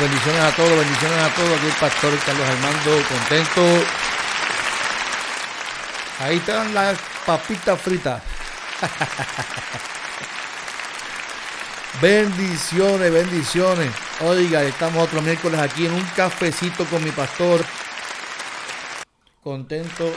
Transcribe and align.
Bendiciones, 0.00 0.40
a 0.40 0.50
todos, 0.56 0.76
bendiciones 0.76 1.18
a 1.18 1.32
todos. 1.34 1.56
Aquí 1.56 1.66
el 1.66 1.72
pastor 1.74 2.18
Carlos 2.26 2.48
Armando, 2.48 2.90
contento. 3.08 3.84
Ahí 6.18 6.38
están 6.38 6.74
las 6.74 6.98
papitas 7.24 7.80
fritas. 7.80 8.20
bendiciones, 12.02 13.12
bendiciones. 13.12 13.92
Oiga, 14.22 14.64
estamos 14.64 15.04
otro 15.04 15.22
miércoles 15.22 15.60
aquí 15.60 15.86
en 15.86 15.92
un 15.92 16.04
cafecito 16.16 16.84
con 16.86 17.04
mi 17.04 17.12
pastor. 17.12 17.64
Contento. 19.44 20.12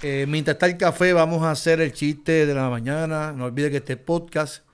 Eh, 0.00 0.24
mientras 0.26 0.54
está 0.54 0.64
el 0.64 0.78
café, 0.78 1.12
vamos 1.12 1.42
a 1.42 1.50
hacer 1.50 1.82
el 1.82 1.92
chiste 1.92 2.46
de 2.46 2.54
la 2.54 2.70
mañana. 2.70 3.32
No 3.32 3.44
olvide 3.44 3.70
que 3.70 3.76
este 3.78 3.98
podcast 3.98 4.64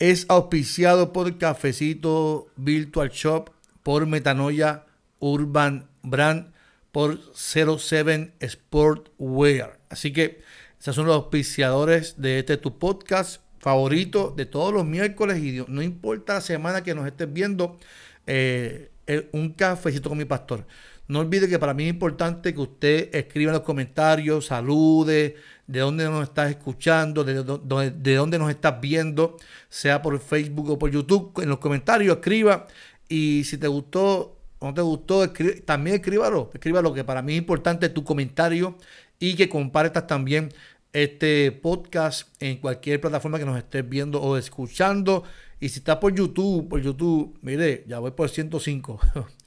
es 0.00 0.24
auspiciado 0.28 1.12
por 1.12 1.36
Cafecito 1.36 2.48
Virtual 2.56 3.10
Shop, 3.10 3.50
por 3.82 4.06
Metanoia 4.06 4.86
Urban 5.18 5.88
Brand, 6.02 6.52
por 6.90 7.20
07 7.34 8.32
Sportwear. 8.42 9.78
Así 9.90 10.12
que 10.12 10.40
esos 10.80 10.96
son 10.96 11.06
los 11.06 11.14
auspiciadores 11.14 12.20
de 12.20 12.38
este 12.38 12.56
tu 12.56 12.78
podcast 12.78 13.42
favorito 13.58 14.32
de 14.34 14.46
todos 14.46 14.72
los 14.72 14.86
miércoles 14.86 15.36
y 15.38 15.62
no 15.68 15.82
importa 15.82 16.34
la 16.34 16.40
semana 16.40 16.82
que 16.82 16.94
nos 16.94 17.06
estés 17.06 17.30
viendo, 17.30 17.78
eh, 18.26 18.90
un 19.32 19.52
cafecito 19.52 20.08
con 20.08 20.16
mi 20.16 20.24
pastor. 20.24 20.66
No 21.08 21.18
olvide 21.18 21.48
que 21.48 21.58
para 21.58 21.74
mí 21.74 21.84
es 21.84 21.90
importante 21.90 22.54
que 22.54 22.60
usted 22.60 23.14
escriba 23.14 23.50
en 23.50 23.56
los 23.56 23.64
comentarios, 23.64 24.46
salude, 24.46 25.36
de 25.70 25.80
dónde 25.80 26.04
nos 26.04 26.24
estás 26.24 26.50
escuchando, 26.50 27.22
de, 27.22 28.14
dónde 28.16 28.38
nos 28.38 28.50
estás 28.50 28.80
viendo, 28.80 29.36
sea 29.68 30.02
por 30.02 30.18
Facebook 30.18 30.68
o 30.70 30.78
por 30.78 30.90
YouTube. 30.90 31.40
En 31.40 31.48
los 31.48 31.58
comentarios 31.58 32.16
escriba 32.16 32.66
y 33.08 33.44
si 33.44 33.56
te 33.56 33.68
gustó 33.68 34.36
o 34.58 34.66
no 34.66 34.74
te 34.74 34.80
gustó, 34.80 35.30
también 35.64 35.96
escríbalo. 35.96 36.50
Escríbalo, 36.52 36.92
que 36.92 37.04
para 37.04 37.22
mí 37.22 37.34
es 37.34 37.38
importante 37.38 37.88
tu 37.88 38.02
comentario 38.02 38.76
y 39.20 39.36
que 39.36 39.48
compartas 39.48 40.08
también 40.08 40.48
este 40.92 41.52
podcast 41.52 42.28
en 42.42 42.56
cualquier 42.56 43.00
plataforma 43.00 43.38
que 43.38 43.44
nos 43.44 43.56
estés 43.56 43.88
viendo 43.88 44.20
o 44.20 44.36
escuchando. 44.36 45.22
Y 45.60 45.68
si 45.68 45.78
estás 45.78 45.98
por 45.98 46.12
YouTube, 46.12 46.68
por 46.68 46.82
YouTube, 46.82 47.38
mire, 47.42 47.84
ya 47.86 48.00
voy 48.00 48.10
por 48.10 48.28
105. 48.28 49.00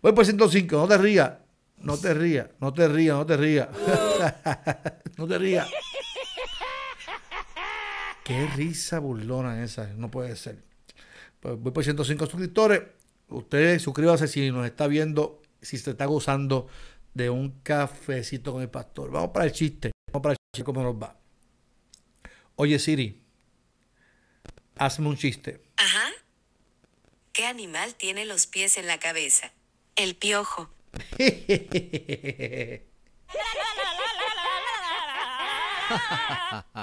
Voy 0.00 0.12
por 0.12 0.24
105, 0.24 0.76
no 0.76 0.86
te 0.86 0.96
rías. 0.96 1.32
No 1.80 1.96
te 1.96 2.12
rías, 2.14 2.48
no 2.60 2.72
te 2.72 2.88
rías, 2.88 3.16
no 3.16 3.26
te 3.26 3.36
rías. 3.36 3.68
no 5.16 5.26
te 5.26 5.38
rías. 5.38 5.68
Qué 8.24 8.46
risa 8.56 8.98
burlona 8.98 9.62
esa, 9.62 9.86
no 9.94 10.10
puede 10.10 10.36
ser. 10.36 10.62
Pues 11.40 11.58
voy 11.58 11.72
por 11.72 11.84
105 11.84 12.26
suscriptores. 12.26 12.82
Usted 13.28 13.78
suscríbase 13.78 14.28
si 14.28 14.50
nos 14.50 14.66
está 14.66 14.86
viendo, 14.86 15.42
si 15.62 15.78
se 15.78 15.90
está 15.90 16.06
gozando 16.06 16.68
de 17.14 17.30
un 17.30 17.60
cafecito 17.62 18.52
con 18.52 18.62
el 18.62 18.70
pastor. 18.70 19.10
Vamos 19.10 19.30
para 19.30 19.46
el 19.46 19.52
chiste. 19.52 19.92
Vamos 20.12 20.22
para 20.22 20.32
el 20.32 20.38
chiste, 20.54 20.64
cómo 20.64 20.82
nos 20.82 20.94
va. 20.94 21.16
Oye, 22.56 22.78
Siri, 22.78 23.22
hazme 24.76 25.08
un 25.08 25.16
chiste. 25.16 25.62
Ajá. 25.76 26.10
¿Qué 27.32 27.46
animal 27.46 27.94
tiene 27.94 28.24
los 28.24 28.46
pies 28.46 28.78
en 28.78 28.86
la 28.86 28.98
cabeza? 28.98 29.52
El 29.94 30.16
piojo. 30.16 30.70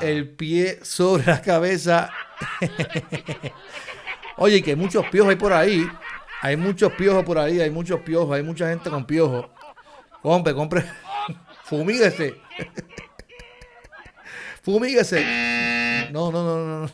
El 0.02 0.30
pie 0.36 0.80
sobre 0.84 1.26
la 1.26 1.42
cabeza. 1.42 2.12
Oye, 4.38 4.62
que 4.62 4.72
hay 4.72 4.76
muchos 4.76 5.06
piojos 5.08 5.30
hay 5.30 5.36
por 5.38 5.54
ahí. 5.54 5.88
Hay 6.42 6.58
muchos 6.58 6.92
piojos 6.94 7.24
por 7.24 7.38
ahí, 7.40 7.60
hay 7.60 7.70
muchos 7.72 8.02
piojos, 8.02 8.36
hay 8.36 8.44
mucha 8.44 8.70
gente 8.70 8.90
con 8.90 9.06
piojos. 9.06 9.48
Compre, 10.22 10.54
compre. 10.54 10.84
Fumíguese. 11.64 12.36
Fumíguese. 14.62 16.10
No, 16.12 16.32
no, 16.32 16.44
no, 16.44 16.82
no. 16.82 16.90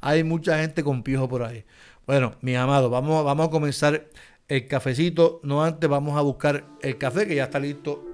Hay 0.00 0.24
mucha 0.24 0.58
gente 0.58 0.82
con 0.82 1.02
piojos 1.02 1.28
por 1.28 1.42
ahí. 1.42 1.64
Bueno, 2.06 2.34
mi 2.40 2.56
amado, 2.56 2.88
vamos, 2.88 3.24
vamos 3.24 3.48
a 3.48 3.50
comenzar 3.50 4.06
el 4.48 4.66
cafecito. 4.66 5.40
No 5.42 5.62
antes, 5.62 5.88
vamos 5.88 6.18
a 6.18 6.22
buscar 6.22 6.64
el 6.80 6.98
café 6.98 7.28
que 7.28 7.36
ya 7.36 7.44
está 7.44 7.58
listo. 7.58 8.04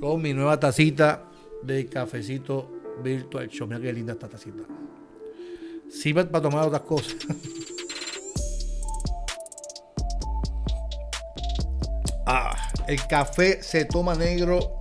Con 0.00 0.20
mi 0.22 0.34
nueva 0.34 0.58
tacita 0.58 1.30
de 1.62 1.86
cafecito 1.86 2.70
virtual 3.02 3.48
show. 3.48 3.66
Mira 3.66 3.80
qué 3.80 3.92
linda 3.92 4.14
esta 4.14 4.28
tacita. 4.28 4.62
Sirve 5.88 6.24
para 6.24 6.42
tomar 6.42 6.66
otras 6.66 6.82
cosas. 6.82 7.16
ah, 12.26 12.56
el 12.88 13.06
café 13.06 13.62
se 13.62 13.84
toma 13.84 14.14
negro 14.14 14.78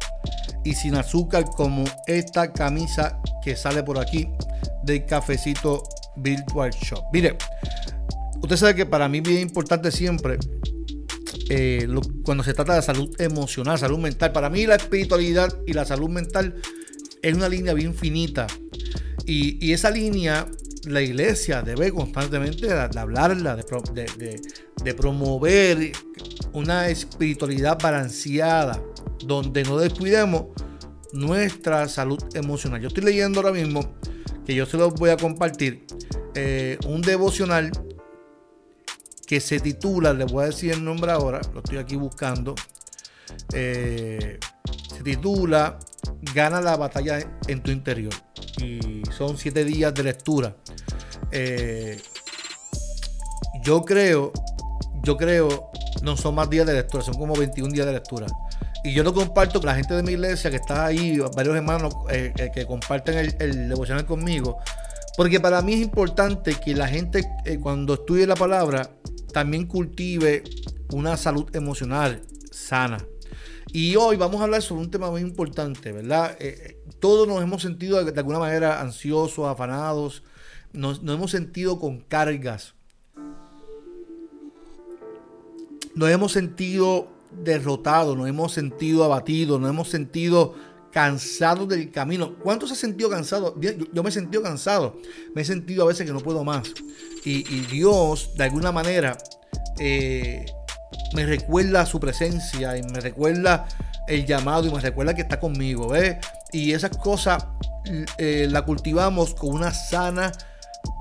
y 0.64 0.74
sin 0.74 0.96
azúcar 0.96 1.46
como 1.46 1.84
esta 2.08 2.52
camisa 2.52 3.22
que 3.44 3.56
sale 3.56 3.84
por 3.84 4.00
aquí 4.00 4.28
del 4.84 5.06
cafecito 5.06 5.84
Virtual 6.18 6.72
Shop. 6.72 7.04
Mire, 7.14 7.38
usted 8.42 8.56
sabe 8.56 8.76
que 8.76 8.86
para 8.86 9.08
mí 9.08 9.22
bien 9.22 9.42
importante 9.42 9.92
siempre 9.92 10.38
eh, 11.50 11.88
cuando 12.24 12.44
se 12.44 12.54
trata 12.54 12.76
de 12.76 12.82
salud 12.82 13.10
emocional, 13.20 13.78
salud 13.78 14.00
mental. 14.00 14.32
Para 14.32 14.50
mí 14.50 14.66
la 14.66 14.76
espiritualidad 14.76 15.56
y 15.66 15.74
la 15.74 15.86
salud 15.86 16.10
mental 16.10 16.56
es 17.22 17.36
una 17.36 17.50
línea 17.50 17.74
bien 17.74 17.94
finita. 17.94 18.48
Y, 19.26 19.74
esa 19.74 19.90
línea 19.90 20.48
la 20.86 21.02
iglesia 21.02 21.64
debe 21.64 21.92
constantemente 21.92 22.72
hablarla, 22.72 23.56
de, 23.56 24.94
promover 24.94 25.92
una 26.54 26.90
espiritualidad 26.90 27.80
balanceada, 27.82 28.82
donde 29.26 29.64
no 29.64 29.78
descuidemos 29.78 30.46
nuestra 31.14 31.88
salud 31.88 32.20
emocional. 32.36 32.82
Yo 32.82 32.90
estoy 32.90 33.04
leyendo 33.04 33.40
ahora 33.40 33.52
mismo 33.52 33.96
que 34.46 34.56
yo 34.56 34.66
se 34.66 34.78
los 34.78 34.94
voy 34.94 35.10
a 35.10 35.18
compartir, 35.18 35.86
eh, 36.36 36.78
un 36.88 37.02
devocional 37.02 37.72
que 39.26 39.40
se 39.40 39.60
titula, 39.60 40.14
les 40.14 40.32
voy 40.32 40.44
a 40.44 40.48
decir 40.48 40.72
el 40.72 40.84
nombre 40.84 41.12
ahora, 41.12 41.42
lo 41.54 41.60
estoy 41.60 41.78
aquí 41.78 41.96
buscando, 41.96 42.56
eh, 43.54 44.40
se 44.96 45.04
titula 45.04 45.80
Gana 46.34 46.62
la 46.62 46.76
batalla 46.78 47.20
en 47.48 47.62
tu 47.62 47.72
interior. 47.72 48.14
Y 48.62 49.02
son 49.12 49.38
siete 49.38 49.64
días 49.64 49.94
de 49.94 50.04
lectura. 50.04 50.56
Eh, 51.32 52.00
yo 53.64 53.84
creo, 53.84 54.32
yo 55.04 55.18
creo, 55.18 55.72
no 56.04 56.16
son 56.16 56.36
más 56.36 56.50
días 56.50 56.66
de 56.68 56.74
lectura, 56.74 57.04
son 57.04 57.16
como 57.16 57.36
21 57.36 57.72
días 57.72 57.86
de 57.86 57.94
lectura. 57.94 58.28
Y 58.86 58.94
yo 58.94 59.02
lo 59.02 59.16
comparto 59.16 59.60
con 59.60 59.66
la 59.66 59.74
gente 59.76 59.96
de 59.96 60.04
mi 60.04 60.12
iglesia 60.12 60.52
que 60.52 60.58
está 60.58 60.86
ahí, 60.86 61.18
varios 61.36 61.56
hermanos 61.56 61.92
eh, 62.08 62.32
eh, 62.38 62.52
que 62.54 62.68
comparten 62.68 63.18
el, 63.18 63.36
el, 63.40 63.70
devocional 63.70 64.06
conmigo. 64.06 64.60
Porque 65.18 65.40
para 65.40 65.64
mí 65.64 65.74
es 65.74 65.82
importante 65.82 66.54
que 66.64 66.76
la 66.76 66.88
gente 66.88 67.28
eh, 67.46 67.58
cuando 67.60 67.96
estudie 67.96 68.28
la 68.28 68.36
palabra 68.36 68.92
también 69.34 69.66
cultive 69.66 70.44
una 70.94 71.18
salud 71.18 71.48
emocional 71.56 72.22
sana. 72.52 73.00
Y 73.74 73.96
hoy 73.96 74.18
vamos 74.18 74.40
a 74.40 74.44
hablar 74.44 74.62
sobre 74.62 74.84
un 74.84 74.92
tema 74.92 75.10
muy 75.10 75.22
importante, 75.22 75.92
¿verdad? 75.92 76.38
todos 77.00 77.28
nos 77.28 77.42
hemos 77.42 77.64
sentido 77.64 78.04
de, 78.06 78.18
alguna 78.18 78.38
manera 78.38 78.82
ansiosos, 78.82 79.48
afanados, 79.48 80.22
nos, 80.74 81.02
nos 81.02 81.16
hemos 81.16 81.32
sentido 81.32 81.80
con 81.80 82.02
cargas. 82.02 82.76
Nos 85.96 86.10
hemos 86.12 86.34
sentido 86.34 87.15
derrotados, 87.44 88.18
nos 88.18 88.28
hemos 88.28 88.54
sentido 88.54 89.04
abatidos, 89.04 89.60
nos 89.60 89.70
hemos 89.70 89.90
sentido 89.90 90.56
cansados 90.92 91.68
del 91.68 91.92
camino. 91.92 92.36
¿Cuántos 92.40 92.70
se 92.70 92.76
han 92.76 92.80
sentido 92.80 93.10
cansados? 93.10 93.54
Yo, 93.60 94.02
me 94.02 94.10
he 94.10 94.12
sentido 94.14 94.42
cansado, 94.42 94.98
me 95.34 95.42
he 95.42 95.46
sentido 95.46 95.84
a 95.84 95.88
veces 95.88 96.06
que 96.06 96.14
no 96.14 96.20
puedo 96.20 96.44
más. 96.44 96.72
Y, 97.26 97.44
Dios, 97.66 98.32
de 98.36 98.44
alguna 98.46 98.72
manera, 98.72 99.18
eh, 99.80 100.46
me 101.14 101.26
recuerda 101.26 101.86
su 101.86 102.00
presencia 102.00 102.78
y 102.78 102.84
me 102.84 103.00
recuerda 103.00 103.68
el 104.08 104.26
llamado 104.26 104.68
y 104.68 104.72
me 104.72 104.80
recuerda 104.80 105.14
que 105.14 105.24
está 105.24 105.40
conmigo. 105.40 105.92
Y 106.54 106.72
esas 106.72 106.96
cosas 106.98 107.46
eh, 108.18 108.48
la 108.50 108.64
cultivamos 108.64 109.36
con 109.36 109.52
una 109.52 109.74
sana 109.74 110.32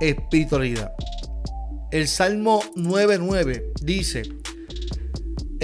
espiritualidad. 0.01 0.93
El 1.91 2.09
Salmo 2.09 2.63
9.9 2.75 3.75
dice, 3.83 4.23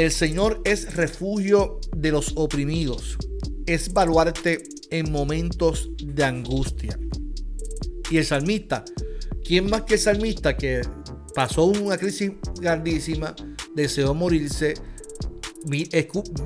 el 0.01 0.11
Señor 0.11 0.63
es 0.65 0.95
refugio 0.95 1.79
de 1.95 2.11
los 2.11 2.33
oprimidos, 2.37 3.19
es 3.67 3.93
baluarte 3.93 4.63
en 4.89 5.13
momentos 5.13 5.91
de 6.03 6.25
angustia. 6.25 6.99
Y 8.11 8.17
el 8.17 8.25
salmista, 8.25 8.83
¿quién 9.45 9.69
más 9.69 9.83
que 9.83 9.95
el 9.95 10.01
salmista 10.01 10.57
que 10.57 10.81
pasó 11.35 11.67
una 11.67 11.99
crisis 11.99 12.33
grandísima, 12.59 13.35
deseó 13.75 14.15
morirse? 14.15 14.73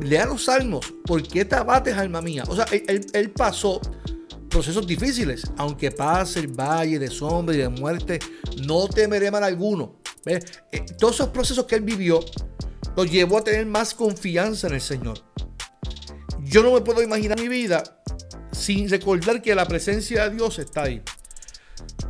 Lea 0.01 0.27
los 0.27 0.47
salmos, 0.47 0.93
¿por 1.05 1.23
qué 1.23 1.45
te 1.45 1.55
abates, 1.55 1.95
alma 1.95 2.21
mía? 2.21 2.43
O 2.49 2.57
sea, 2.57 2.67
él, 2.73 3.31
pasó 3.31 3.81
procesos 4.49 4.85
difíciles, 4.85 5.45
aunque 5.59 5.93
pase 5.93 6.41
el 6.41 6.49
valle 6.49 6.99
de 6.99 7.09
sombra 7.09 7.55
y 7.55 7.59
de 7.59 7.69
muerte, 7.69 8.19
no 8.67 8.89
temeré 8.89 9.31
mal 9.31 9.45
alguno. 9.45 10.01
Eh, 10.27 10.41
todos 10.99 11.15
esos 11.15 11.29
procesos 11.29 11.67
que 11.67 11.77
él 11.77 11.83
vivió 11.83 12.19
lo 12.97 13.05
llevó 13.05 13.39
a 13.39 13.45
tener 13.45 13.67
más 13.67 13.95
confianza 13.95 14.69
en 14.69 14.75
el 14.75 14.81
Señor. 14.81 15.19
Yo 16.41 16.63
no 16.63 16.73
me 16.73 16.81
puedo 16.81 17.03
imaginar 17.03 17.41
mi 17.41 17.49
vida 17.49 17.83
sin 18.53 18.89
recordar 18.89 19.43
que 19.43 19.55
la 19.55 19.67
presencia 19.67 20.29
de 20.29 20.37
Dios 20.37 20.59
está 20.59 20.85
ahí. 20.85 21.03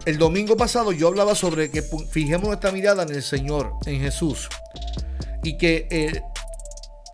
El 0.05 0.19
domingo 0.19 0.57
pasado 0.57 0.93
yo 0.93 1.09
hablaba 1.09 1.35
sobre 1.35 1.71
que 1.71 1.83
fijemos 2.11 2.49
nuestra 2.49 2.71
mirada 2.71 3.05
en 3.05 3.11
el 3.11 3.23
Señor, 3.23 3.73
en 3.87 4.01
Jesús. 4.01 4.49
Y 5.43 5.57
que 5.57 5.89
eh, 5.91 6.23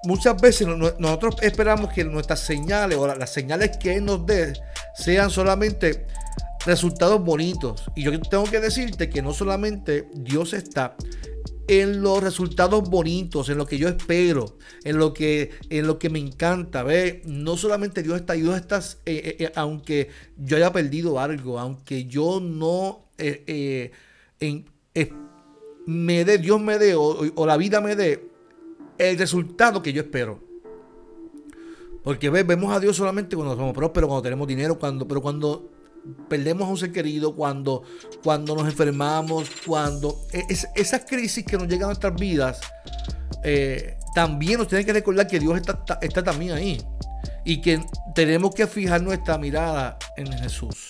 muchas 0.04 0.40
veces 0.40 0.66
nosotros 0.66 1.36
esperamos 1.42 1.92
que 1.92 2.04
nuestras 2.04 2.40
señales 2.40 2.98
o 2.98 3.06
las 3.06 3.32
señales 3.32 3.76
que 3.76 3.96
Él 3.96 4.04
nos 4.04 4.26
dé 4.26 4.54
sean 4.94 5.30
solamente 5.30 6.06
resultados 6.66 7.22
bonitos. 7.22 7.84
Y 7.94 8.02
yo 8.02 8.20
tengo 8.22 8.44
que 8.44 8.60
decirte 8.60 9.08
que 9.08 9.22
no 9.22 9.32
solamente 9.32 10.08
Dios 10.14 10.52
está 10.52 10.96
en 11.70 12.02
los 12.02 12.20
resultados 12.20 12.90
bonitos, 12.90 13.48
en 13.48 13.56
lo 13.56 13.64
que 13.64 13.78
yo 13.78 13.88
espero, 13.88 14.56
en 14.82 14.98
lo 14.98 15.14
que, 15.14 15.52
en 15.68 15.86
lo 15.86 16.00
que 16.00 16.10
me 16.10 16.18
encanta. 16.18 16.82
¿ve? 16.82 17.22
No 17.26 17.56
solamente 17.56 18.02
Dios 18.02 18.16
está, 18.16 18.32
Dios 18.32 18.56
está, 18.56 18.80
eh, 18.80 18.82
eh, 19.06 19.36
eh, 19.38 19.52
aunque 19.54 20.08
yo 20.36 20.56
haya 20.56 20.72
perdido 20.72 21.20
algo, 21.20 21.60
aunque 21.60 22.06
yo 22.06 22.40
no 22.40 23.06
me 25.86 26.24
dé, 26.24 26.38
Dios 26.38 26.60
me 26.60 26.76
dé, 26.76 26.96
o, 26.96 27.46
la 27.46 27.56
vida 27.56 27.80
me 27.80 27.94
dé, 27.94 28.28
el 28.98 29.16
resultado 29.16 29.80
que 29.80 29.92
yo 29.92 30.02
espero. 30.02 30.40
Porque 32.02 32.30
vemos 32.30 32.74
a 32.74 32.80
Dios 32.80 32.96
solamente 32.96 33.36
cuando 33.36 33.54
somos 33.54 33.74
prósperos, 33.74 34.08
cuando 34.08 34.22
tenemos 34.22 34.48
dinero, 34.48 34.76
cuando, 34.76 35.06
pero 35.06 35.22
cuando 35.22 35.70
perdemos 36.28 36.68
a 36.68 36.70
un 36.70 36.78
ser 36.78 36.92
querido, 36.92 37.34
cuando, 37.34 37.82
cuando 38.22 38.54
nos 38.54 38.66
enfermamos, 38.66 39.50
cuando 39.66 40.20
e, 40.32 40.44
esas 40.74 41.04
crisis 41.04 41.44
que 41.44 41.56
nos 41.56 41.68
llegan 41.68 41.84
a 41.84 41.86
nuestras 41.88 42.14
vidas, 42.16 42.60
eh, 43.44 43.98
también 44.14 44.58
nos 44.58 44.68
tienen 44.68 44.86
que 44.86 44.92
recordar 44.92 45.26
que 45.26 45.38
Dios 45.38 45.56
está, 45.56 45.98
está, 46.00 46.22
también 46.22 46.52
ahí 46.52 46.82
y 47.44 47.60
que 47.60 47.80
tenemos 48.14 48.54
que 48.54 48.66
fijar 48.66 49.02
nuestra 49.02 49.38
mirada 49.38 49.98
en 50.16 50.30
Jesús. 50.32 50.88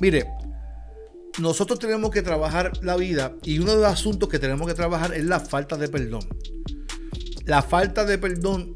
Mire, 0.00 0.26
nosotros 1.38 1.78
tenemos 1.78 2.10
que 2.10 2.22
trabajar 2.22 2.72
la 2.82 2.96
vida 2.96 3.34
y 3.44 3.58
uno 3.58 3.72
de 3.72 3.82
los 3.82 3.92
asuntos 3.92 4.28
que 4.28 4.38
tenemos 4.38 4.66
que 4.66 4.74
trabajar 4.74 5.14
es 5.14 5.24
la 5.24 5.40
falta 5.40 5.76
de 5.76 5.88
perdón. 5.88 6.26
La 7.44 7.62
falta 7.62 8.04
de 8.04 8.18
perdón 8.18 8.72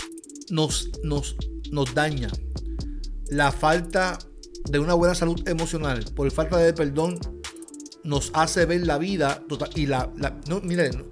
nos, 0.51 0.91
nos, 1.03 1.37
nos 1.71 1.95
daña, 1.95 2.31
la 3.29 3.53
falta 3.53 4.19
de 4.69 4.79
una 4.79 4.95
buena 4.95 5.15
salud 5.15 5.47
emocional 5.49 6.05
por 6.15 6.31
falta 6.31 6.59
de 6.59 6.73
perdón 6.73 7.19
nos 8.05 8.31
hace 8.35 8.67
ver 8.67 8.87
la 8.87 8.99
vida 8.99 9.43
tota-, 9.49 9.69
y 9.75 9.87
la, 9.87 10.11
no, 10.49 10.61
miren, 10.61 11.11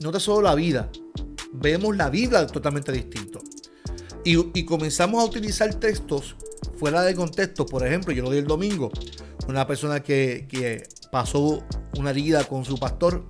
no 0.00 0.12
tan 0.12 0.20
solo 0.20 0.42
la 0.42 0.54
vida, 0.54 0.90
vemos 1.52 1.96
la 1.96 2.08
vida 2.08 2.46
totalmente 2.46 2.92
distinto. 2.92 3.40
Y, 4.24 4.64
comenzamos 4.64 5.22
a 5.22 5.26
utilizar 5.26 5.72
textos 5.74 6.34
fuera 6.76 7.02
de 7.02 7.14
contexto. 7.14 7.64
Por 7.64 7.86
ejemplo, 7.86 8.12
yo 8.12 8.24
lo 8.24 8.30
di 8.32 8.38
el 8.38 8.46
domingo, 8.46 8.90
una 9.46 9.66
persona 9.68 10.02
que, 10.02 10.48
que 10.48 10.88
pasó 11.12 11.64
una 11.96 12.10
herida 12.10 12.42
con 12.42 12.64
su 12.64 12.76
pastor, 12.76 13.24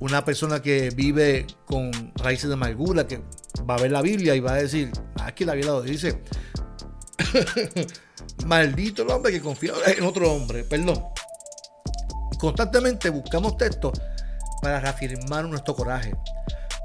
una 0.00 0.24
persona 0.24 0.60
que 0.60 0.90
vive 0.90 1.46
con 1.64 1.92
raíces 2.16 2.48
de 2.48 2.54
amargura, 2.54 3.06
que 3.06 3.22
va 3.68 3.76
a 3.76 3.82
ver 3.82 3.92
la 3.92 4.02
Biblia 4.02 4.34
y 4.34 4.40
va 4.40 4.54
a 4.54 4.56
decir, 4.56 4.90
aquí 5.22 5.44
ah, 5.44 5.46
la 5.48 5.54
Biblia 5.54 5.72
lo 5.72 5.82
dice, 5.82 6.22
Maldito 8.46 9.02
el 9.02 9.10
hombre 9.10 9.32
que 9.32 9.40
confía 9.40 9.72
en 9.86 10.04
otro 10.04 10.32
hombre, 10.32 10.64
perdón. 10.64 11.04
Constantemente 12.38 13.10
buscamos 13.10 13.56
textos 13.56 14.00
para 14.62 14.80
reafirmar 14.80 15.46
nuestro 15.46 15.74
coraje, 15.74 16.14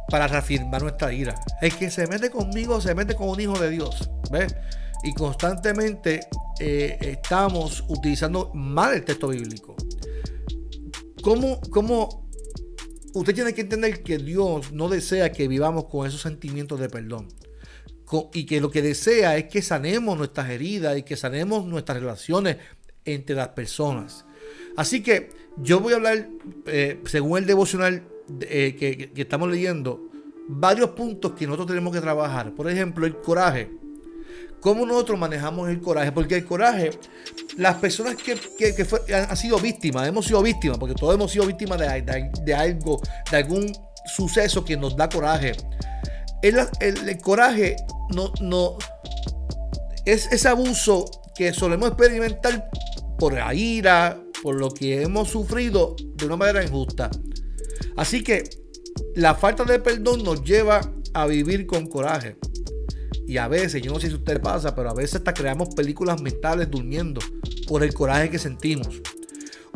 para 0.09 0.27
reafirmar 0.27 0.81
nuestra 0.81 1.13
ira. 1.13 1.35
El 1.61 1.75
que 1.75 1.89
se 1.89 2.07
mete 2.07 2.29
conmigo 2.29 2.81
se 2.81 2.93
mete 2.95 3.15
con 3.15 3.29
un 3.29 3.39
hijo 3.39 3.57
de 3.59 3.69
Dios. 3.69 4.09
¿Ves? 4.31 4.55
Y 5.03 5.13
constantemente 5.13 6.21
eh, 6.59 6.97
estamos 7.01 7.83
utilizando 7.87 8.51
mal 8.53 8.93
el 8.93 9.05
texto 9.05 9.27
bíblico. 9.29 9.75
¿Cómo, 11.21 11.59
¿Cómo 11.71 12.29
usted 13.13 13.33
tiene 13.33 13.53
que 13.53 13.61
entender 13.61 14.03
que 14.03 14.17
Dios 14.17 14.71
no 14.71 14.89
desea 14.89 15.31
que 15.31 15.47
vivamos 15.47 15.85
con 15.85 16.07
esos 16.07 16.21
sentimientos 16.21 16.79
de 16.79 16.89
perdón? 16.89 17.27
Y 18.33 18.45
que 18.45 18.61
lo 18.61 18.69
que 18.69 18.81
desea 18.81 19.37
es 19.37 19.45
que 19.45 19.61
sanemos 19.61 20.17
nuestras 20.17 20.49
heridas 20.49 20.97
y 20.97 21.03
que 21.03 21.15
sanemos 21.15 21.65
nuestras 21.65 21.99
relaciones 21.99 22.57
entre 23.03 23.35
las 23.35 23.49
personas. 23.49 24.25
Así 24.75 25.01
que 25.01 25.29
yo 25.57 25.79
voy 25.79 25.93
a 25.93 25.95
hablar, 25.97 26.27
eh, 26.67 27.01
según 27.05 27.39
el 27.39 27.45
devocional 27.45 28.03
eh, 28.41 28.75
que, 28.77 29.21
estamos 29.21 29.49
leyendo, 29.49 30.09
varios 30.47 30.91
puntos 30.91 31.33
que 31.33 31.45
nosotros 31.45 31.67
tenemos 31.67 31.93
que 31.93 32.01
trabajar. 32.01 32.53
Por 32.53 32.69
ejemplo, 32.69 33.05
el 33.05 33.17
coraje. 33.17 33.69
¿Cómo 34.59 34.85
nosotros 34.85 35.19
manejamos 35.19 35.69
el 35.69 35.79
coraje? 35.79 36.11
Porque 36.11 36.35
el 36.37 36.45
coraje, 36.45 36.89
las 37.57 37.75
personas 37.75 38.15
que, 38.15 38.35
han 39.13 39.37
sido 39.37 39.59
víctimas, 39.59 40.07
hemos 40.07 40.25
sido 40.25 40.41
víctimas, 40.41 40.79
porque 40.79 40.95
todos 40.95 41.13
hemos 41.13 41.31
sido 41.31 41.45
víctimas 41.45 41.79
de, 41.79 42.31
de 42.43 42.55
algo, 42.55 42.99
de 43.29 43.37
algún 43.37 43.71
suceso 44.07 44.65
que 44.65 44.75
nos 44.75 44.95
da 44.95 45.07
coraje 45.07 45.53
el, 46.41 47.17
coraje 47.21 47.75
no, 48.13 48.31
no 48.41 48.77
es 50.05 50.31
ese 50.31 50.47
abuso 50.47 51.05
que 51.35 51.53
solemos 51.53 51.89
experimentar 51.89 52.69
por 53.17 53.33
la 53.33 53.53
ira, 53.53 54.21
por 54.43 54.55
lo 54.55 54.69
que 54.69 55.01
hemos 55.01 55.29
sufrido 55.29 55.95
de 56.15 56.25
una 56.25 56.37
manera 56.37 56.63
injusta. 56.63 57.09
Así 57.97 58.23
que 58.23 58.43
la 59.15 59.35
falta 59.35 59.63
de 59.63 59.79
perdón 59.79 60.23
nos 60.23 60.43
lleva 60.43 60.81
a 61.13 61.25
vivir 61.25 61.65
con 61.65 61.87
coraje. 61.87 62.37
Y 63.27 63.37
a 63.37 63.47
veces, 63.47 63.81
yo 63.81 63.91
no 63.91 63.99
sé 63.99 64.07
si 64.07 64.13
usted 64.13 64.39
pasa, 64.41 64.75
pero 64.75 64.91
a 64.91 64.93
veces 64.93 65.15
hasta 65.15 65.33
creamos 65.33 65.69
películas 65.73 66.21
mentales 66.21 66.69
durmiendo 66.69 67.21
por 67.67 67.83
el 67.83 67.93
coraje 67.93 68.29
que 68.29 68.37
sentimos. 68.37 69.01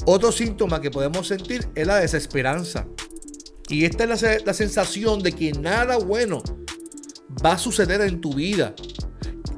Otro 0.06 0.32
síntoma 0.32 0.82
que 0.82 0.92
podemos 0.92 1.28
sentir 1.28 1.68
es 1.76 1.88
la 1.88 1.98
desesperanza. 1.98 2.88
Y 3.70 3.86
esta 3.86 4.04
es 4.04 4.22
la, 4.22 4.38
la 4.46 4.54
sensación 4.54 5.22
de 5.22 5.32
que 5.32 5.52
nada 5.54 5.98
bueno 5.98 6.42
va 7.46 7.54
a 7.54 7.58
suceder 7.58 8.02
en 8.02 8.20
tu 8.20 8.34
vida, 8.34 8.74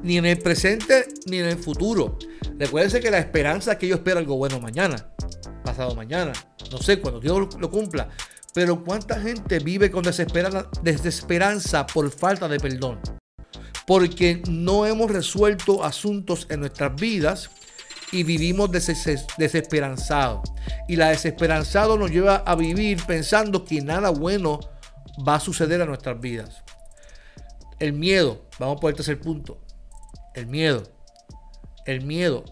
ni 0.02 0.18
en 0.18 0.26
el 0.26 0.38
presente 0.38 1.06
ni 1.26 1.38
en 1.38 1.46
el 1.46 1.56
futuro. 1.56 2.18
Recuérdense 2.58 3.00
que 3.00 3.10
la 3.10 3.18
esperanza 3.18 3.72
es 3.72 3.78
que 3.78 3.88
yo 3.88 3.96
espero 3.96 4.18
algo 4.18 4.36
bueno 4.36 4.60
mañana, 4.60 5.08
pasado 5.64 5.94
mañana, 5.94 6.32
no 6.70 6.78
sé, 6.78 7.00
cuando 7.00 7.20
Dios 7.20 7.56
lo 7.58 7.70
cumpla. 7.70 8.10
Pero 8.54 8.84
¿cuánta 8.84 9.18
gente 9.18 9.58
vive 9.60 9.90
con 9.90 10.04
desesperanza 10.82 11.86
por 11.86 12.10
falta 12.10 12.48
de 12.48 12.60
perdón? 12.60 13.00
Porque 13.86 14.42
no 14.48 14.86
hemos 14.86 15.10
resuelto 15.10 15.82
asuntos 15.82 16.46
en 16.50 16.60
nuestras 16.60 16.94
vidas 16.94 17.50
y 18.12 18.22
vivimos 18.22 18.70
desesperanzados. 18.70 20.52
Y 20.86 20.96
la 20.96 21.08
desesperanzado 21.08 21.96
nos 21.96 22.10
lleva 22.10 22.36
a 22.36 22.54
vivir 22.54 23.02
pensando 23.06 23.64
que 23.64 23.80
nada 23.80 24.10
bueno 24.10 24.60
va 25.26 25.36
a 25.36 25.40
suceder 25.40 25.80
a 25.80 25.86
nuestras 25.86 26.20
vidas. 26.20 26.62
El 27.80 27.94
miedo, 27.94 28.42
vamos 28.60 28.80
por 28.80 28.90
el 28.90 28.96
tercer 28.96 29.18
punto. 29.18 29.58
El 30.34 30.46
miedo. 30.46 30.84
El 31.86 32.02
miedo. 32.04 32.44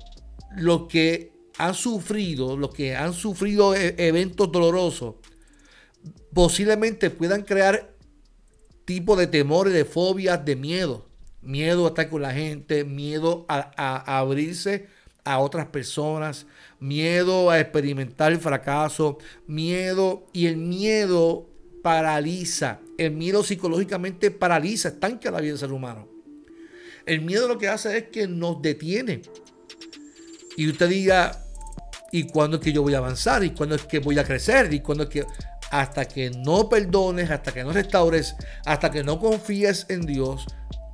Lo 0.56 0.88
que 0.88 1.32
han 1.58 1.74
sufrido, 1.74 2.56
los 2.56 2.72
que 2.72 2.96
han 2.96 3.12
sufrido 3.12 3.74
e-, 3.74 3.94
eventos 3.98 4.50
dolorosos, 4.50 5.16
posiblemente 6.32 7.10
puedan 7.10 7.42
crear 7.42 7.94
tipo 8.86 9.14
de 9.14 9.26
temores, 9.26 9.74
de 9.74 9.84
fobias, 9.84 10.42
de 10.42 10.56
miedo. 10.56 11.06
Miedo 11.42 11.84
a 11.84 11.88
estar 11.90 12.08
con 12.08 12.22
la 12.22 12.32
gente, 12.32 12.84
miedo 12.84 13.44
a 13.48 14.18
abrirse 14.18 14.88
a 15.32 15.38
otras 15.38 15.66
personas, 15.66 16.46
miedo 16.80 17.50
a 17.50 17.60
experimentar 17.60 18.32
el 18.32 18.38
fracaso, 18.38 19.18
miedo 19.46 20.26
y 20.32 20.46
el 20.46 20.56
miedo 20.56 21.48
paraliza, 21.82 22.80
el 22.98 23.12
miedo 23.12 23.44
psicológicamente 23.44 24.30
paraliza, 24.30 24.88
estanca 24.88 25.30
la 25.30 25.40
vida 25.40 25.52
del 25.52 25.58
ser 25.58 25.72
humano. 25.72 26.08
El 27.06 27.22
miedo 27.22 27.48
lo 27.48 27.58
que 27.58 27.68
hace 27.68 27.96
es 27.96 28.04
que 28.08 28.26
nos 28.26 28.60
detiene. 28.60 29.22
Y 30.56 30.68
usted 30.68 30.88
diga, 30.88 31.44
¿y 32.12 32.24
cuándo 32.24 32.56
es 32.56 32.62
que 32.62 32.72
yo 32.72 32.82
voy 32.82 32.94
a 32.94 32.98
avanzar? 32.98 33.44
¿Y 33.44 33.50
cuándo 33.50 33.76
es 33.76 33.82
que 33.82 34.00
voy 34.00 34.18
a 34.18 34.24
crecer? 34.24 34.72
¿Y 34.72 34.80
cuándo 34.80 35.04
es 35.04 35.10
que... 35.10 35.26
Hasta 35.70 36.04
que 36.06 36.30
no 36.30 36.68
perdones, 36.68 37.30
hasta 37.30 37.52
que 37.52 37.62
no 37.62 37.72
restaures, 37.72 38.34
hasta 38.66 38.90
que 38.90 39.04
no 39.04 39.20
confíes 39.20 39.86
en 39.88 40.04
Dios, 40.04 40.44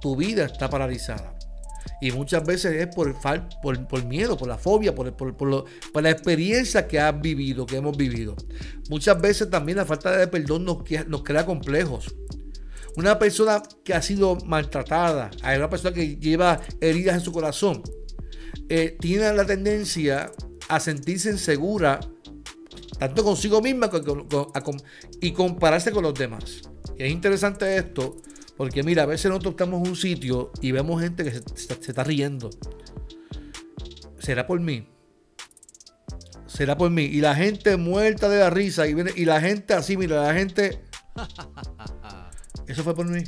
tu 0.03 0.17
vida 0.17 0.45
está 0.45 0.69
paralizada. 0.69 1.36
Y 2.01 2.13
muchas 2.13 2.45
veces 2.45 2.75
es 2.75 2.95
por, 2.95 3.15
por, 3.89 4.05
miedo, 4.05 4.37
por 4.37 4.49
la 4.49 4.59
fobia, 4.59 4.95
por, 4.95 5.07
la 6.03 6.11
experiencia 6.11 6.87
que 6.87 7.01
has 7.01 7.21
vivido, 7.21 7.67
que 7.67 7.77
hemos 7.77 7.97
vivido. 7.97 8.37
Muchas 8.91 9.21
veces 9.21 9.51
también 9.51 9.79
la 9.79 9.85
falta 9.85 10.17
de 10.17 10.27
perdón 10.27 10.65
nos, 10.65 10.83
crea 11.23 11.47
complejos. 11.47 12.15
Una 12.97 13.19
persona 13.19 13.63
que 13.85 13.95
ha 13.95 14.03
sido 14.03 14.37
maltratada, 14.47 15.31
una 15.43 15.69
persona 15.69 15.95
que 15.95 16.17
lleva 16.17 16.61
heridas 16.81 17.17
en 17.17 17.21
su 17.21 17.33
corazón, 17.33 17.83
eh, 18.69 18.97
tiene 18.99 19.33
la 19.33 19.45
tendencia 19.45 20.33
a 20.69 20.81
sentirse 20.81 21.31
insegura, 21.31 22.01
tanto 22.99 23.23
consigo 23.23 23.61
misma 23.61 23.91
y 25.21 25.33
compararse 25.33 25.93
con 25.93 26.03
los 26.03 26.15
demás. 26.15 26.63
Y 26.99 27.05
es 27.05 27.11
interesante 27.11 27.77
esto 27.77 28.17
porque 28.57 28.83
mira, 28.83 29.03
a 29.03 29.07
veces 29.07 29.29
nosotros 29.29 29.53
estamos 29.53 29.83
en 29.83 29.91
un 29.91 29.97
sitio 29.97 30.51
y 30.61 30.73
vemos 30.73 31.01
gente 31.03 31.25
que 31.25 31.33
se, 31.33 31.73
está 31.73 32.05
riendo. 32.05 32.51
¿Será 34.19 34.47
por 34.47 34.61
mí? 34.61 34.89
Será 36.47 36.77
por 36.77 36.91
mí. 36.91 37.05
Y 37.05 37.21
la 37.21 37.35
gente 37.35 37.77
muerta 37.77 38.29
de 38.29 38.41
la 38.41 38.51
risa 38.51 38.87
y, 38.87 38.95
viene, 38.95 39.13
y 39.15 39.25
la 39.25 39.41
gente 39.41 39.75
así, 39.75 39.97
mira, 39.97 40.23
la 40.23 40.35
gente... 40.35 40.83
Eso 42.67 42.83
fue 42.83 42.95
por 42.95 43.09
mí. 43.09 43.23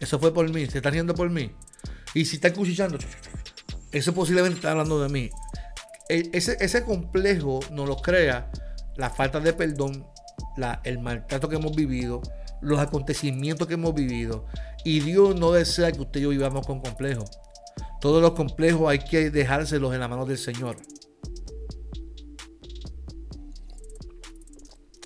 Eso 0.00 0.18
fue 0.18 0.32
por 0.32 0.50
mí. 0.52 0.66
Se 0.66 0.78
está 0.78 0.90
riendo 0.90 1.14
por 1.14 1.30
mí. 1.30 1.52
Y 2.14 2.24
si 2.24 2.36
está 2.36 2.52
cuchillando, 2.52 2.98
eso 3.92 4.14
posiblemente 4.14 4.56
está 4.56 4.70
hablando 4.70 5.02
de 5.02 5.08
mí. 5.10 5.30
E, 6.08 6.30
ese, 6.32 6.56
ese 6.60 6.82
complejo 6.82 7.60
nos 7.70 7.86
lo 7.86 7.96
crea 7.96 8.50
la 8.96 9.10
falta 9.10 9.38
de 9.38 9.52
perdón, 9.52 10.06
la, 10.56 10.80
el 10.84 10.98
maltrato 10.98 11.48
que 11.48 11.56
hemos 11.56 11.76
vivido, 11.76 12.22
los 12.60 12.78
acontecimientos 12.78 13.66
que 13.66 13.74
hemos 13.74 13.94
vivido. 13.94 14.46
Y 14.84 15.00
Dios 15.00 15.38
no 15.38 15.52
desea 15.52 15.92
que 15.92 16.00
usted 16.00 16.20
y 16.20 16.22
yo 16.24 16.28
vivamos 16.30 16.66
con 16.66 16.80
complejos. 16.80 17.30
Todos 18.00 18.22
los 18.22 18.32
complejos 18.32 18.88
hay 18.88 19.00
que 19.00 19.30
dejárselos 19.30 19.94
en 19.94 20.00
la 20.00 20.08
mano 20.08 20.26
del 20.26 20.38
Señor. 20.38 20.76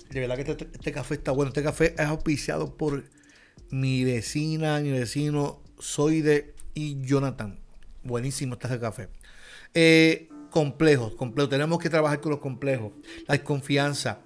De 0.09 0.19
verdad 0.19 0.35
que 0.35 0.51
este, 0.51 0.69
este, 0.73 0.91
café 0.91 1.15
está 1.15 1.31
bueno. 1.31 1.49
Este 1.49 1.63
café 1.63 1.95
es 1.97 2.05
auspiciado 2.05 2.75
por 2.75 3.05
mi 3.69 4.03
vecina, 4.03 4.79
mi 4.81 4.91
vecino 4.91 5.61
Soide 5.79 6.53
y 6.73 7.01
Jonathan. 7.01 7.59
Buenísimo 8.03 8.53
está 8.53 8.67
ese 8.67 8.79
café. 8.79 9.09
Eh, 9.73 10.29
complejos, 10.49 11.15
complejos. 11.15 11.49
Tenemos 11.49 11.79
que 11.79 11.89
trabajar 11.89 12.19
con 12.19 12.31
los 12.31 12.39
complejos. 12.39 12.91
La 13.27 13.35
desconfianza, 13.35 14.19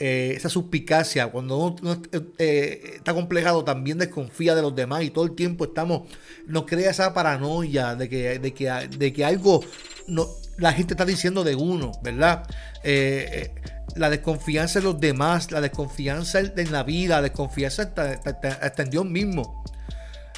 eh, 0.00 0.34
esa 0.36 0.48
suspicacia, 0.48 1.28
cuando 1.28 1.58
uno, 1.58 2.02
eh, 2.38 2.94
está 2.96 3.14
complejado, 3.14 3.64
también 3.64 3.98
desconfía 3.98 4.54
de 4.54 4.62
los 4.62 4.74
demás 4.74 5.02
y 5.04 5.10
todo 5.10 5.24
el 5.24 5.34
tiempo 5.34 5.64
estamos, 5.64 6.08
nos 6.46 6.64
crea 6.64 6.90
esa 6.90 7.14
paranoia 7.14 7.94
de 7.94 8.08
que, 8.08 8.38
de 8.38 8.54
que, 8.54 8.70
de 8.70 9.12
que 9.12 9.24
algo 9.24 9.62
no, 10.08 10.26
la 10.58 10.72
gente 10.72 10.94
está 10.94 11.04
diciendo 11.04 11.44
de 11.44 11.54
uno, 11.54 11.92
¿verdad? 12.02 12.44
Eh, 12.82 13.54
la 13.96 14.10
desconfianza 14.10 14.78
en 14.78 14.86
los 14.86 15.00
demás, 15.00 15.50
la 15.50 15.60
desconfianza 15.60 16.40
en 16.40 16.72
la 16.72 16.82
vida, 16.82 17.16
la 17.16 17.22
desconfianza 17.22 17.92
hasta, 18.24 18.82
en 18.82 18.90
Dios 18.90 19.04
mismo. 19.04 19.64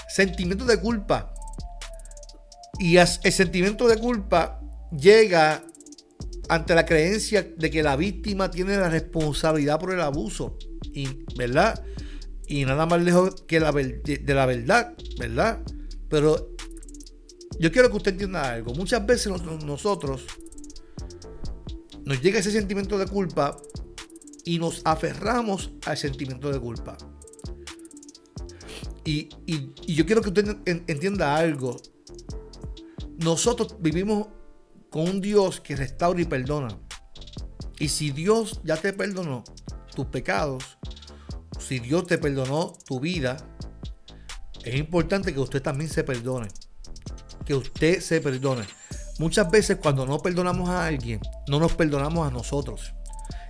Sentimiento 0.08 0.64
de 0.64 0.78
culpa. 0.78 1.32
Y 2.78 2.96
el 2.96 3.06
sentimiento 3.06 3.86
de 3.86 3.96
culpa 3.98 4.60
llega 4.90 5.62
ante 6.48 6.74
la 6.74 6.84
creencia 6.84 7.42
de 7.56 7.70
que 7.70 7.82
la 7.82 7.96
víctima 7.96 8.50
tiene 8.50 8.76
la 8.76 8.88
responsabilidad 8.88 9.78
por 9.78 9.92
el 9.92 10.00
abuso, 10.00 10.56
y, 10.92 11.08
¿verdad? 11.36 11.84
Y 12.46 12.64
nada 12.64 12.86
más 12.86 13.02
lejos 13.02 13.42
que 13.46 13.60
la, 13.60 13.72
de, 13.72 14.22
la 14.26 14.46
verdad, 14.46 14.94
¿verdad? 15.18 15.62
Pero 16.08 16.50
yo 17.58 17.72
quiero 17.72 17.90
que 17.90 17.96
usted 17.96 18.12
entienda 18.12 18.52
algo. 18.52 18.74
Muchas 18.74 19.04
veces 19.06 19.32
nosotros 19.64 20.26
nos 22.04 22.20
llega 22.20 22.38
ese 22.38 22.50
sentimiento 22.50 22.98
de 22.98 23.06
culpa 23.06 23.56
y 24.44 24.58
nos 24.58 24.82
aferramos 24.84 25.70
al 25.86 25.96
sentimiento 25.96 26.52
de 26.52 26.60
culpa. 26.60 26.98
Y, 29.06 29.28
y 29.46 29.94
yo 29.94 30.04
quiero 30.06 30.20
que 30.20 30.28
usted 30.28 30.56
entienda 30.66 31.36
algo. 31.36 31.76
Nosotros 33.18 33.76
vivimos 33.80 34.28
con 34.94 35.08
un 35.08 35.20
Dios 35.20 35.60
que 35.60 35.74
restaura 35.74 36.20
y 36.20 36.24
perdona. 36.24 36.68
Y 37.80 37.88
si 37.88 38.12
Dios 38.12 38.60
ya 38.62 38.76
te 38.76 38.92
perdonó 38.92 39.42
tus 39.92 40.06
pecados, 40.06 40.78
si 41.58 41.80
Dios 41.80 42.06
te 42.06 42.16
perdonó 42.16 42.74
tu 42.86 43.00
vida, 43.00 43.36
es 44.62 44.76
importante 44.76 45.34
que 45.34 45.40
usted 45.40 45.60
también 45.60 45.90
se 45.90 46.04
perdone. 46.04 46.46
Que 47.44 47.56
usted 47.56 47.98
se 47.98 48.20
perdone. 48.20 48.62
Muchas 49.18 49.50
veces 49.50 49.78
cuando 49.82 50.06
no 50.06 50.20
perdonamos 50.20 50.68
a 50.68 50.86
alguien, 50.86 51.18
no 51.48 51.58
nos 51.58 51.72
perdonamos 51.72 52.28
a 52.28 52.30
nosotros. 52.30 52.94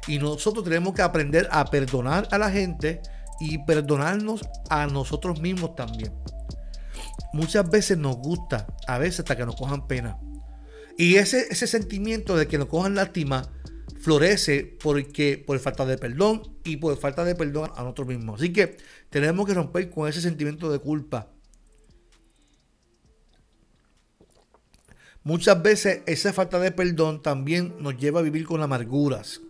Y 0.06 0.18
nosotros 0.18 0.64
tenemos 0.64 0.94
que 0.94 1.02
aprender 1.02 1.46
a 1.50 1.66
perdonar 1.66 2.26
a 2.30 2.38
la 2.38 2.50
gente 2.50 3.02
y 3.38 3.58
perdonarnos 3.58 4.40
a 4.70 4.86
nosotros 4.86 5.42
mismos 5.42 5.76
también. 5.76 6.10
Muchas 7.34 7.68
veces 7.68 7.98
nos 7.98 8.16
gusta, 8.16 8.66
a 8.86 8.96
veces 8.96 9.20
hasta 9.20 9.36
que 9.36 9.44
nos 9.44 9.56
cojan 9.56 9.86
pena. 9.86 10.18
Y 10.96 11.16
ese, 11.16 11.46
ese 11.50 11.66
sentimiento 11.66 12.36
de 12.36 12.46
que 12.46 12.58
nos 12.58 12.68
cojan 12.68 12.94
lástima 12.94 13.50
florece 14.04 14.76
porque, 14.82 15.42
por 15.44 15.58
falta 15.58 15.86
de 15.86 15.96
perdón 15.96 16.42
y 16.62 16.76
por 16.76 16.96
falta 16.98 17.24
de 17.24 17.34
perdón 17.34 17.70
a 17.74 17.82
nosotros 17.82 18.08
mismos. 18.08 18.40
Así 18.40 18.52
que 18.52 18.76
tenemos 19.10 19.46
que 19.46 19.54
romper 19.54 19.90
con 19.90 20.08
ese 20.08 20.20
sentimiento 20.20 20.70
de 20.70 20.78
culpa. 20.78 21.30
Muchas 25.22 25.62
veces 25.62 26.02
esa 26.04 26.34
falta 26.34 26.58
de 26.58 26.70
perdón 26.70 27.22
también 27.22 27.74
nos 27.80 27.96
lleva 27.96 28.20
a 28.20 28.22
vivir 28.22 28.44
con 28.44 28.62
amarguras. 28.62 29.40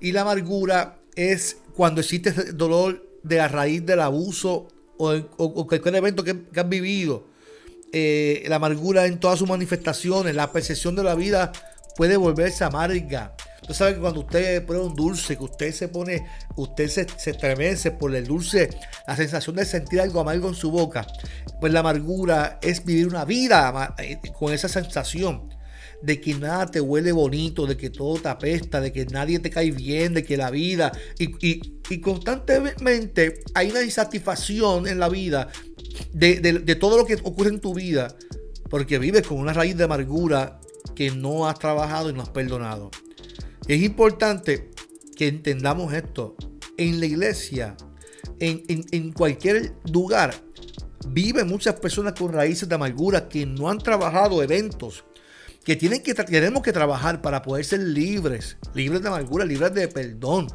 Y 0.00 0.12
la 0.12 0.20
amargura 0.22 0.98
es 1.16 1.58
cuando 1.74 2.00
existe 2.00 2.30
dolor 2.52 3.04
de 3.24 3.38
la 3.38 3.48
raíz 3.48 3.84
del 3.84 4.00
abuso 4.00 4.68
o, 4.98 5.66
cualquier 5.66 5.96
evento 5.96 6.22
que, 6.22 6.44
que 6.44 6.60
has 6.60 6.68
vivido 6.68 7.26
eh, 7.92 8.44
la 8.48 8.56
amargura 8.56 9.06
en 9.06 9.18
todas 9.18 9.38
sus 9.38 9.48
manifestaciones, 9.48 10.34
la 10.34 10.52
percepción 10.52 10.96
de 10.96 11.04
la 11.04 11.14
vida 11.14 11.52
puede 11.96 12.16
volverse 12.16 12.64
amarga. 12.64 13.34
Usted 13.62 13.74
sabe 13.74 13.94
que 13.94 14.00
cuando 14.00 14.20
usted 14.20 14.64
prueba 14.64 14.84
un 14.84 14.94
dulce, 14.94 15.36
que 15.36 15.42
usted 15.42 15.72
se 15.72 15.88
pone, 15.88 16.24
usted 16.56 16.88
se, 16.88 17.06
se 17.16 17.30
estremece 17.30 17.90
por 17.90 18.14
el 18.14 18.26
dulce, 18.26 18.70
la 19.08 19.16
sensación 19.16 19.56
de 19.56 19.64
sentir 19.64 20.00
algo 20.00 20.20
amargo 20.20 20.48
en 20.48 20.54
su 20.54 20.70
boca, 20.70 21.06
pues 21.60 21.72
la 21.72 21.80
amargura 21.80 22.58
es 22.62 22.84
vivir 22.84 23.08
una 23.08 23.24
vida 23.24 23.94
eh, 23.98 24.18
con 24.38 24.52
esa 24.52 24.68
sensación 24.68 25.48
de 26.02 26.20
que 26.20 26.34
nada 26.34 26.66
te 26.66 26.80
huele 26.80 27.10
bonito, 27.10 27.66
de 27.66 27.76
que 27.76 27.90
todo 27.90 28.20
te 28.20 28.28
apesta, 28.28 28.80
de 28.80 28.92
que 28.92 29.06
nadie 29.06 29.38
te 29.38 29.50
cae 29.50 29.70
bien, 29.70 30.14
de 30.14 30.22
que 30.22 30.36
la 30.36 30.50
vida 30.50 30.92
y, 31.18 31.60
y 31.88 32.00
constantemente 32.00 33.40
hay 33.54 33.70
una 33.70 33.82
insatisfacción 33.82 34.86
en 34.86 34.98
la 34.98 35.08
vida 35.08 35.48
de, 36.12 36.76
todo 36.76 36.96
lo 36.96 37.06
que 37.06 37.14
ocurre 37.14 37.50
en 37.50 37.60
tu 37.60 37.74
vida, 37.74 38.14
porque 38.70 38.98
vives 38.98 39.26
con 39.26 39.38
una 39.38 39.52
raíz 39.52 39.76
de 39.76 39.84
amargura 39.84 40.60
que 40.94 41.10
no 41.10 41.48
has 41.48 41.58
trabajado 41.58 42.10
y 42.10 42.12
no 42.12 42.22
has 42.22 42.30
perdonado. 42.30 42.90
Es 43.68 43.82
importante 43.82 44.70
que 45.16 45.28
entendamos 45.28 45.92
esto. 45.92 46.36
En 46.78 47.00
la 47.00 47.06
iglesia, 47.06 47.76
en, 48.38 49.12
cualquier 49.12 49.74
lugar, 49.90 50.34
viven 51.08 51.48
muchas 51.48 51.74
personas 51.74 52.12
con 52.12 52.32
raíces 52.32 52.68
de 52.68 52.74
amargura 52.74 53.28
que 53.28 53.46
no 53.46 53.70
han 53.70 53.78
trabajado 53.78 54.42
eventos, 54.42 55.04
que, 55.64 55.74
tienen 55.74 56.02
que 56.02 56.14
tenemos 56.14 56.62
que 56.62 56.72
trabajar 56.72 57.22
para 57.22 57.42
poder 57.42 57.64
ser 57.64 57.80
libres, 57.80 58.58
libres 58.74 59.00
de 59.02 59.08
amargura, 59.08 59.44
libres 59.44 59.72
de 59.74 59.88
perdón, 59.88 60.48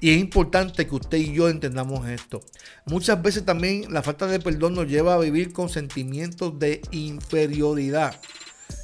y 0.00 0.10
es 0.10 0.18
importante 0.18 0.86
que 0.86 0.94
usted 0.94 1.18
y 1.18 1.32
yo 1.32 1.48
entendamos 1.48 2.08
esto. 2.08 2.40
Muchas 2.86 3.20
veces 3.20 3.44
también 3.44 3.92
la 3.92 4.02
falta 4.02 4.26
de 4.26 4.38
perdón 4.38 4.74
nos 4.74 4.86
lleva 4.86 5.14
a 5.14 5.18
vivir 5.18 5.52
con 5.52 5.68
sentimientos 5.68 6.58
de 6.58 6.80
inferioridad. 6.92 8.20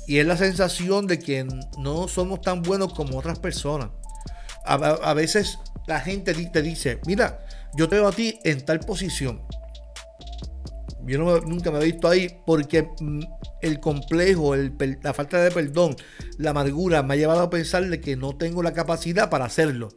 Y 0.09 0.19
es 0.19 0.27
la 0.27 0.37
sensación 0.37 1.07
de 1.07 1.19
que 1.19 1.47
no 1.79 2.09
somos 2.09 2.41
tan 2.41 2.63
buenos 2.63 2.93
como 2.95 3.19
otras 3.19 3.39
personas. 3.39 3.91
A, 4.67 5.13
veces 5.13 5.59
la 5.87 6.01
gente 6.01 6.35
te 6.35 6.63
dice, 6.63 6.99
mira, 7.07 7.47
yo 7.77 7.89
te 7.89 7.97
veo 7.97 8.09
a 8.09 8.13
ti 8.13 8.39
en 8.45 8.65
tal 8.65 8.81
posición. 8.81 9.43
Yo 11.07 11.19
nunca 11.43 11.71
me 11.71 11.81
he 11.81 11.85
visto 11.85 12.09
ahí 12.09 12.41
porque 12.47 12.89
mm, 12.99 13.21
el 13.61 13.79
complejo, 13.79 14.57
la 14.57 15.13
falta 15.13 15.43
de 15.43 15.51
perdón, 15.51 15.95
la 16.39 16.51
amargura 16.51 17.03
me 17.03 17.15
ha 17.15 17.17
llevado 17.19 17.43
a 17.43 17.51
pensar 17.51 17.87
de 17.87 18.01
que 18.01 18.17
no 18.17 18.37
tengo 18.37 18.63
la 18.63 18.73
capacidad 18.73 19.29
para 19.29 19.45
hacerlo. 19.45 19.91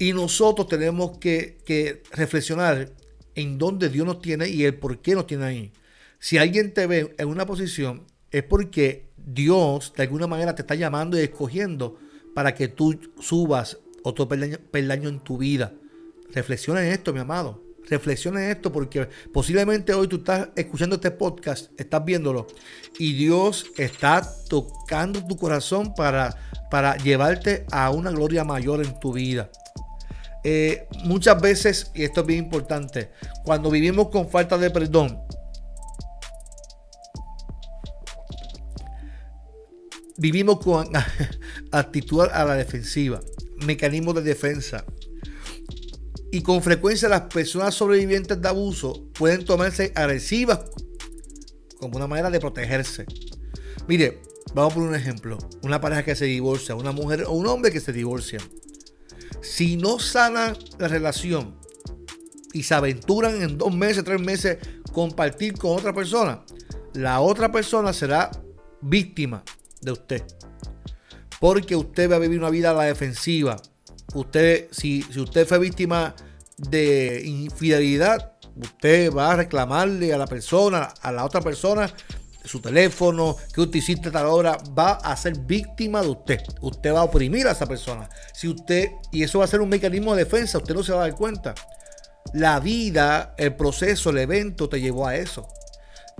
Y 0.00 0.14
nosotros 0.14 0.66
tenemos 0.66 1.18
que, 1.18 2.02
reflexionar 2.12 2.90
en 3.34 3.58
dónde 3.58 3.90
Dios 3.90 4.06
nos 4.06 4.22
tiene 4.22 4.48
y 4.48 4.64
el 4.64 4.74
por 4.74 5.02
qué 5.02 5.14
nos 5.14 5.26
tiene 5.26 5.44
ahí. 5.44 5.72
Si 6.18 6.38
alguien 6.38 6.72
te 6.72 6.86
ve 6.86 7.14
en 7.18 7.28
una 7.28 7.44
posición, 7.44 8.06
es 8.30 8.42
porque 8.42 9.10
Dios 9.18 9.92
de 9.94 10.04
alguna 10.04 10.26
manera 10.26 10.54
te 10.54 10.62
está 10.62 10.74
llamando 10.74 11.18
y 11.18 11.20
escogiendo 11.20 11.98
para 12.34 12.54
que 12.54 12.66
tú 12.66 12.98
subas 13.20 13.76
otro 14.02 14.26
peldaño, 14.26 15.10
en 15.10 15.20
tu 15.20 15.36
vida. 15.36 15.74
Reflexiona 16.32 16.82
en 16.82 16.92
esto, 16.92 17.12
mi 17.12 17.20
amado. 17.20 17.62
Reflexiona 17.90 18.42
en 18.42 18.52
esto 18.52 18.72
porque 18.72 19.06
posiblemente 19.34 19.92
hoy 19.92 20.08
tú 20.08 20.16
estás 20.16 20.48
escuchando 20.56 20.96
este 20.96 21.10
podcast, 21.10 21.78
estás 21.78 22.02
viéndolo 22.06 22.46
y 22.98 23.12
Dios 23.12 23.66
está 23.76 24.26
tocando 24.48 25.26
tu 25.26 25.36
corazón 25.36 25.92
para, 25.94 26.34
para 26.70 26.96
llevarte 26.96 27.66
a 27.70 27.90
una 27.90 28.10
gloria 28.10 28.44
mayor 28.44 28.82
en 28.82 28.98
tu 28.98 29.12
vida. 29.12 29.50
Eh, 30.42 30.86
muchas 31.04 31.40
veces, 31.40 31.90
y 31.94 32.04
esto 32.04 32.22
es 32.22 32.26
bien 32.26 32.44
importante, 32.44 33.10
cuando 33.44 33.70
vivimos 33.70 34.08
con 34.08 34.28
falta 34.28 34.56
de 34.56 34.70
perdón, 34.70 35.20
vivimos 40.16 40.60
con 40.60 40.88
actitud 41.72 42.20
a 42.20 42.44
la 42.44 42.54
defensiva, 42.54 43.20
mecanismos 43.64 44.14
de 44.16 44.22
defensa. 44.22 44.84
Y 46.32 46.42
con 46.42 46.62
frecuencia 46.62 47.08
las 47.08 47.22
personas 47.22 47.74
sobrevivientes 47.74 48.40
de 48.40 48.48
abuso 48.48 49.08
pueden 49.14 49.44
tomarse 49.44 49.92
agresivas 49.96 50.60
como 51.78 51.96
una 51.96 52.06
manera 52.06 52.30
de 52.30 52.38
protegerse. 52.38 53.04
Mire, 53.88 54.22
vamos 54.54 54.74
por 54.74 54.82
un 54.84 54.94
ejemplo. 54.94 55.38
Una 55.62 55.80
pareja 55.80 56.04
que 56.04 56.14
se 56.14 56.26
divorcia, 56.26 56.76
una 56.76 56.92
mujer 56.92 57.24
o 57.26 57.32
un 57.32 57.46
hombre 57.46 57.72
que 57.72 57.80
se 57.80 57.92
divorcia. 57.92 58.38
Si 59.42 59.76
no 59.76 59.98
sana 59.98 60.54
la 60.78 60.88
relación 60.88 61.56
y 62.52 62.62
se 62.62 62.74
aventuran 62.74 63.42
en 63.42 63.58
dos 63.58 63.74
meses, 63.74 64.04
tres 64.04 64.20
meses 64.20 64.58
compartir 64.92 65.54
con 65.54 65.76
otra 65.76 65.92
persona, 65.92 66.44
la 66.94 67.20
otra 67.20 67.50
persona 67.50 67.92
será 67.92 68.30
víctima 68.80 69.42
de 69.80 69.92
usted. 69.92 70.22
Porque 71.38 71.76
usted 71.76 72.10
va 72.10 72.16
a 72.16 72.20
vivir 72.20 72.38
una 72.38 72.50
vida 72.50 72.70
a 72.70 72.74
la 72.74 72.84
defensiva. 72.84 73.56
Usted, 74.14 74.68
si 74.70 75.04
usted 75.16 75.46
fue 75.46 75.58
víctima 75.58 76.14
de 76.58 77.22
infidelidad, 77.24 78.32
usted 78.56 79.12
va 79.12 79.32
a 79.32 79.36
reclamarle 79.36 80.12
a 80.12 80.18
la 80.18 80.26
persona, 80.26 80.92
a 81.00 81.12
la 81.12 81.24
otra 81.24 81.40
persona, 81.40 81.90
su 82.44 82.60
teléfono, 82.60 83.36
que 83.52 83.60
usted 83.60 83.78
hiciste 83.78 84.10
tal 84.10 84.26
hora, 84.26 84.58
va 84.76 84.92
a 84.92 85.16
ser 85.16 85.38
víctima 85.38 86.02
de 86.02 86.08
usted. 86.08 86.40
Usted 86.60 86.92
va 86.92 87.00
a 87.00 87.04
oprimir 87.04 87.46
a 87.46 87.52
esa 87.52 87.66
persona. 87.66 88.08
Si 88.32 88.48
usted, 88.48 88.90
y 89.12 89.22
eso 89.22 89.38
va 89.38 89.44
a 89.44 89.48
ser 89.48 89.60
un 89.60 89.68
mecanismo 89.68 90.14
de 90.14 90.24
defensa, 90.24 90.58
usted 90.58 90.74
no 90.74 90.82
se 90.82 90.92
va 90.92 91.04
a 91.04 91.08
dar 91.08 91.16
cuenta. 91.16 91.54
La 92.34 92.60
vida, 92.60 93.34
el 93.38 93.54
proceso, 93.56 94.10
el 94.10 94.18
evento 94.18 94.68
te 94.68 94.80
llevó 94.80 95.06
a 95.06 95.16
eso. 95.16 95.48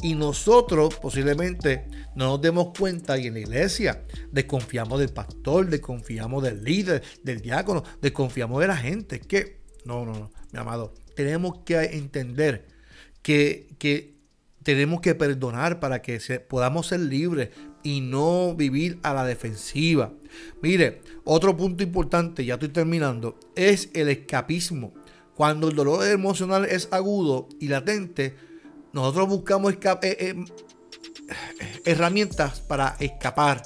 Y 0.02 0.14
nosotros 0.14 0.94
posiblemente 0.94 1.86
no 2.14 2.26
nos 2.26 2.40
demos 2.40 2.68
cuenta 2.76 3.18
y 3.18 3.26
en 3.26 3.34
la 3.34 3.40
iglesia 3.40 4.02
desconfiamos 4.32 4.98
del 4.98 5.10
pastor, 5.10 5.68
desconfiamos 5.68 6.42
del 6.42 6.64
líder, 6.64 7.02
del 7.22 7.40
diácono, 7.42 7.82
desconfiamos 8.00 8.60
de 8.60 8.66
la 8.66 8.76
gente. 8.76 9.20
Que 9.20 9.60
no, 9.84 10.04
no, 10.06 10.12
no, 10.12 10.30
mi 10.52 10.58
amado, 10.58 10.94
tenemos 11.14 11.58
que 11.64 11.76
entender 11.78 12.66
que, 13.22 13.68
que 13.78 14.19
tenemos 14.62 15.00
que 15.00 15.14
perdonar 15.14 15.80
para 15.80 16.02
que 16.02 16.20
podamos 16.48 16.88
ser 16.88 17.00
libres 17.00 17.50
y 17.82 18.00
no 18.00 18.54
vivir 18.54 18.98
a 19.02 19.14
la 19.14 19.24
defensiva. 19.24 20.12
Mire, 20.62 21.02
otro 21.24 21.56
punto 21.56 21.82
importante, 21.82 22.44
ya 22.44 22.54
estoy 22.54 22.68
terminando, 22.68 23.38
es 23.56 23.90
el 23.94 24.08
escapismo. 24.08 24.92
Cuando 25.34 25.68
el 25.68 25.76
dolor 25.76 26.06
emocional 26.06 26.66
es 26.66 26.88
agudo 26.90 27.48
y 27.58 27.68
latente, 27.68 28.34
nosotros 28.92 29.28
buscamos 29.28 29.72
eh, 29.74 29.78
eh, 30.02 30.44
herramientas 31.86 32.60
para 32.60 32.96
escapar. 33.00 33.62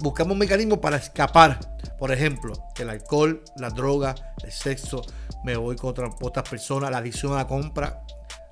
Buscamos 0.00 0.36
mecanismos 0.36 0.80
para 0.80 0.96
escapar. 0.98 1.58
Por 1.98 2.12
ejemplo, 2.12 2.52
el 2.78 2.90
alcohol, 2.90 3.42
la 3.56 3.70
droga, 3.70 4.14
el 4.42 4.52
sexo, 4.52 5.02
me 5.44 5.56
voy 5.56 5.76
contra 5.76 6.10
otras 6.20 6.48
personas, 6.48 6.90
la 6.90 6.98
adicción 6.98 7.32
a 7.32 7.36
la 7.36 7.46
compra, 7.46 8.02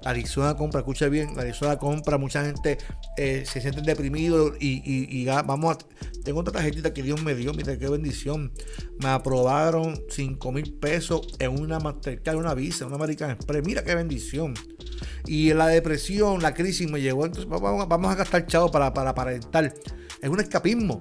la 0.05 0.11
adicción 0.11 0.45
a 0.45 0.49
la 0.49 0.57
compra, 0.57 0.81
escucha 0.81 1.09
bien, 1.09 1.35
la 1.37 1.43
adicción 1.43 1.71
a 1.71 1.75
la 1.75 1.79
compra, 1.79 2.19
mucha 2.19 2.45
gente 2.45 2.79
eh, 3.17 3.45
se 3.47 3.61
siente 3.61 3.81
deprimido 3.83 4.55
y, 4.59 5.25
vamos 5.27 5.77
a... 5.77 5.79
Tengo 6.25 6.41
otra 6.41 6.53
tarjetita 6.53 6.95
que 6.95 7.03
Dios 7.03 7.23
me 7.23 7.35
dio, 7.35 7.53
mira 7.53 7.77
qué 7.77 7.89
bendición. 7.89 8.53
Me 9.01 9.09
aprobaron 9.09 10.01
5 10.09 10.53
mil 10.53 10.73
pesos 10.75 11.27
en 11.39 11.61
una 11.61 11.81
Mastercard, 11.81 12.37
una 12.37 12.55
Visa, 12.55 12.87
una 12.87 12.97
American 12.97 13.31
Express. 13.31 13.65
Mira 13.65 13.83
qué 13.83 13.95
bendición. 13.95 14.55
Y 15.27 15.53
la 15.53 15.67
depresión, 15.67 16.41
la 16.43 16.55
crisis 16.55 16.91
me 16.91 17.01
llegó, 17.01 17.27
entonces 17.27 17.49
vamos, 17.49 18.13
a 18.13 18.15
gastar 18.15 18.47
chavo 18.47 18.71
para, 18.71 18.93
para 18.95 19.11
aparentar. 19.11 19.75
Es 20.21 20.29
un 20.29 20.41
escapismo. 20.41 21.01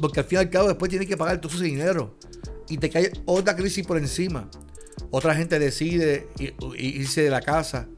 Porque 0.00 0.20
al 0.20 0.26
fin 0.26 0.38
y 0.38 0.40
al 0.40 0.50
cabo 0.50 0.68
después 0.68 0.88
tienes 0.90 1.08
que 1.08 1.16
pagar 1.16 1.40
todo 1.40 1.52
ese 1.54 1.64
dinero. 1.64 2.18
Y 2.68 2.78
te 2.78 2.90
cae 2.90 3.12
otra 3.26 3.54
crisis 3.54 3.86
por 3.86 3.98
encima. 3.98 4.50
Otra 5.10 5.34
gente 5.34 5.58
decide 5.58 6.28
irse 6.76 7.22
de 7.22 7.30
la 7.30 7.40
casa, 7.40 7.88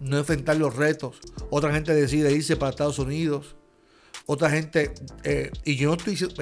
no 0.00 0.18
enfrentar 0.18 0.56
los 0.56 0.74
retos. 0.76 1.18
Otra 1.50 1.72
gente 1.72 1.94
decide 1.94 2.32
irse 2.32 2.56
para 2.56 2.70
Estados 2.70 2.98
Unidos. 2.98 3.56
Otra 4.26 4.50
gente, 4.50 4.92
eh, 5.22 5.52
y 5.64 5.76
yo 5.76 5.88
no 5.88 5.94
estoy 5.94 6.14
diciendo, 6.14 6.34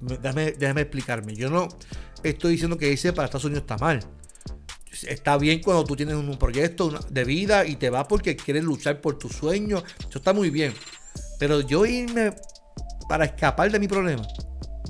déjame, 0.00 0.52
déjame, 0.52 0.82
explicarme, 0.82 1.34
yo 1.34 1.50
no 1.50 1.68
estoy 2.22 2.52
diciendo 2.52 2.78
que 2.78 2.90
irse 2.90 3.12
para 3.12 3.26
Estados 3.26 3.46
Unidos 3.46 3.62
está 3.62 3.76
mal. 3.78 4.00
Está 5.08 5.38
bien 5.38 5.60
cuando 5.60 5.84
tú 5.84 5.96
tienes 5.96 6.14
un 6.14 6.38
proyecto 6.38 6.90
de 7.10 7.24
vida 7.24 7.66
y 7.66 7.76
te 7.76 7.90
vas 7.90 8.06
porque 8.06 8.36
quieres 8.36 8.62
luchar 8.62 9.00
por 9.00 9.18
tus 9.18 9.32
sueños. 9.32 9.82
Eso 10.08 10.18
está 10.18 10.32
muy 10.32 10.50
bien. 10.50 10.72
Pero 11.38 11.60
yo 11.62 11.84
irme 11.84 12.36
para 13.08 13.24
escapar 13.24 13.72
de 13.72 13.80
mi 13.80 13.88
problema, 13.88 14.22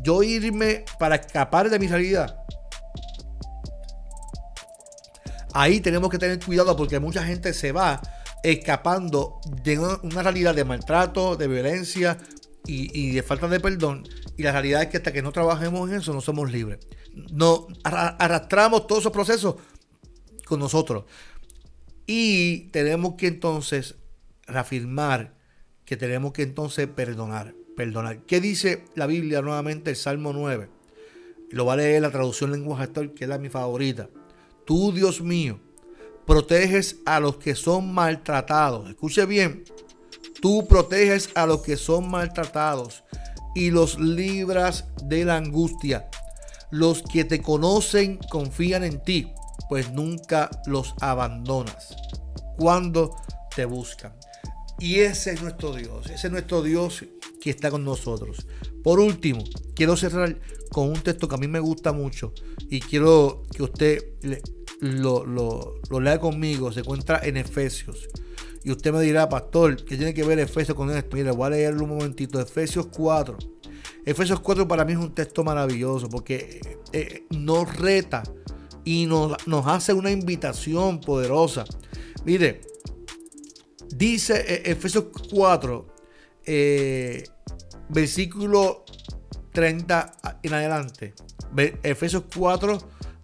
yo 0.02 0.22
irme 0.22 0.84
para 0.98 1.16
escapar 1.16 1.70
de 1.70 1.78
mi 1.78 1.86
realidad, 1.86 2.36
ahí 5.54 5.80
tenemos 5.80 6.10
que 6.10 6.18
tener 6.18 6.38
cuidado 6.44 6.76
porque 6.76 6.98
mucha 7.00 7.24
gente 7.24 7.52
se 7.52 7.72
va 7.72 8.00
escapando 8.42 9.40
de 9.62 9.78
una 9.78 10.22
realidad 10.22 10.54
de 10.54 10.64
maltrato, 10.64 11.36
de 11.36 11.48
violencia 11.48 12.18
y, 12.66 13.12
de 13.12 13.22
falta 13.22 13.48
de 13.48 13.60
perdón. 13.60 14.08
Y 14.36 14.42
la 14.42 14.52
realidad 14.52 14.82
es 14.82 14.88
que 14.88 14.96
hasta 14.98 15.12
que 15.12 15.22
no 15.22 15.32
trabajemos 15.32 15.90
en 15.90 15.96
eso 15.96 16.12
no 16.12 16.20
somos 16.20 16.50
libres. 16.50 16.78
No 17.32 17.66
arrastramos 17.84 18.86
todos 18.86 19.02
esos 19.02 19.12
procesos 19.12 19.56
con 20.46 20.60
nosotros. 20.60 21.04
Y 22.06 22.70
tenemos 22.70 23.14
que 23.14 23.28
entonces 23.28 23.96
reafirmar 24.46 25.34
que 25.84 25.96
tenemos 25.96 26.32
que 26.32 26.42
entonces 26.42 26.88
perdonar. 26.88 27.54
Perdonar. 27.76 28.20
¿Qué 28.26 28.40
dice 28.40 28.84
la 28.94 29.06
Biblia 29.06 29.40
nuevamente? 29.40 29.90
El 29.90 29.96
Salmo 29.96 30.32
9. 30.32 30.68
Lo 31.50 31.66
va 31.66 31.74
a 31.74 31.76
leer 31.76 32.02
la 32.02 32.10
traducción 32.10 32.50
lenguaje 32.50 32.84
actual, 32.84 33.12
que 33.12 33.24
es 33.24 33.30
la 33.30 33.38
mi 33.38 33.48
favorita. 33.48 34.08
Dios 34.92 35.20
mío, 35.20 35.60
proteges 36.26 36.96
a 37.04 37.20
los 37.20 37.36
que 37.36 37.54
son 37.54 37.92
maltratados. 37.92 38.88
Escuche 38.88 39.26
bien, 39.26 39.64
tú 40.40 40.66
proteges 40.66 41.30
a 41.34 41.46
los 41.46 41.60
que 41.62 41.76
son 41.76 42.10
maltratados 42.10 43.04
y 43.54 43.70
los 43.70 43.98
libras 43.98 44.86
de 45.04 45.24
la 45.24 45.36
angustia. 45.36 46.08
Los 46.70 47.02
que 47.02 47.24
te 47.24 47.42
conocen 47.42 48.18
confían 48.30 48.82
en 48.82 49.02
ti, 49.02 49.32
pues 49.68 49.92
nunca 49.92 50.48
los 50.66 50.94
abandonas 51.00 51.94
cuando 52.56 53.14
te 53.54 53.66
buscan. 53.66 54.14
Y 54.78 55.00
ese 55.00 55.32
es 55.32 55.42
nuestro 55.42 55.74
Dios, 55.74 56.06
ese 56.06 56.28
es 56.28 56.32
nuestro 56.32 56.62
Dios 56.62 57.04
que 57.40 57.50
está 57.50 57.70
con 57.70 57.84
nosotros. 57.84 58.46
Por 58.82 59.00
último, 59.00 59.44
quiero 59.74 59.96
cerrar 59.96 60.40
con 60.70 60.88
un 60.88 61.00
texto 61.02 61.28
que 61.28 61.34
a 61.34 61.38
mí 61.38 61.46
me 61.46 61.60
gusta 61.60 61.92
mucho 61.92 62.32
y 62.70 62.80
quiero 62.80 63.42
que 63.54 63.62
usted 63.62 64.02
lo, 64.82 65.24
lo, 65.24 66.00
lea 66.00 66.18
conmigo. 66.18 66.72
Se 66.72 66.80
encuentra 66.80 67.20
en 67.22 67.36
Efesios. 67.36 68.08
Y 68.64 68.70
usted 68.70 68.92
me 68.92 69.00
dirá, 69.00 69.28
pastor, 69.28 69.76
¿qué 69.76 69.96
tiene 69.96 70.12
que 70.12 70.24
ver 70.24 70.38
Efesios 70.38 70.76
con 70.76 70.90
esto? 70.90 71.16
Mire, 71.16 71.30
voy 71.30 71.46
a 71.46 71.50
leerlo 71.50 71.84
un 71.84 71.90
momentito. 71.90 72.40
Efesios 72.40 72.86
4. 72.88 73.38
Efesios 74.04 74.40
4 74.40 74.66
para 74.66 74.84
mí 74.84 74.92
es 74.92 74.98
un 74.98 75.14
texto 75.14 75.44
maravilloso 75.44 76.08
porque 76.08 76.60
eh, 76.92 77.24
nos 77.30 77.76
reta 77.76 78.22
y 78.84 79.06
nos, 79.06 79.46
nos, 79.46 79.66
hace 79.66 79.92
una 79.92 80.10
invitación 80.10 81.00
poderosa. 81.00 81.64
Mire, 82.24 82.62
dice 83.94 84.44
eh, 84.46 84.62
Efesios 84.64 85.06
4, 85.30 85.86
eh, 86.44 87.24
versículo 87.88 88.84
30 89.52 90.12
en 90.42 90.54
adelante. 90.54 91.14
Efesios 91.82 92.24
4 92.34 92.78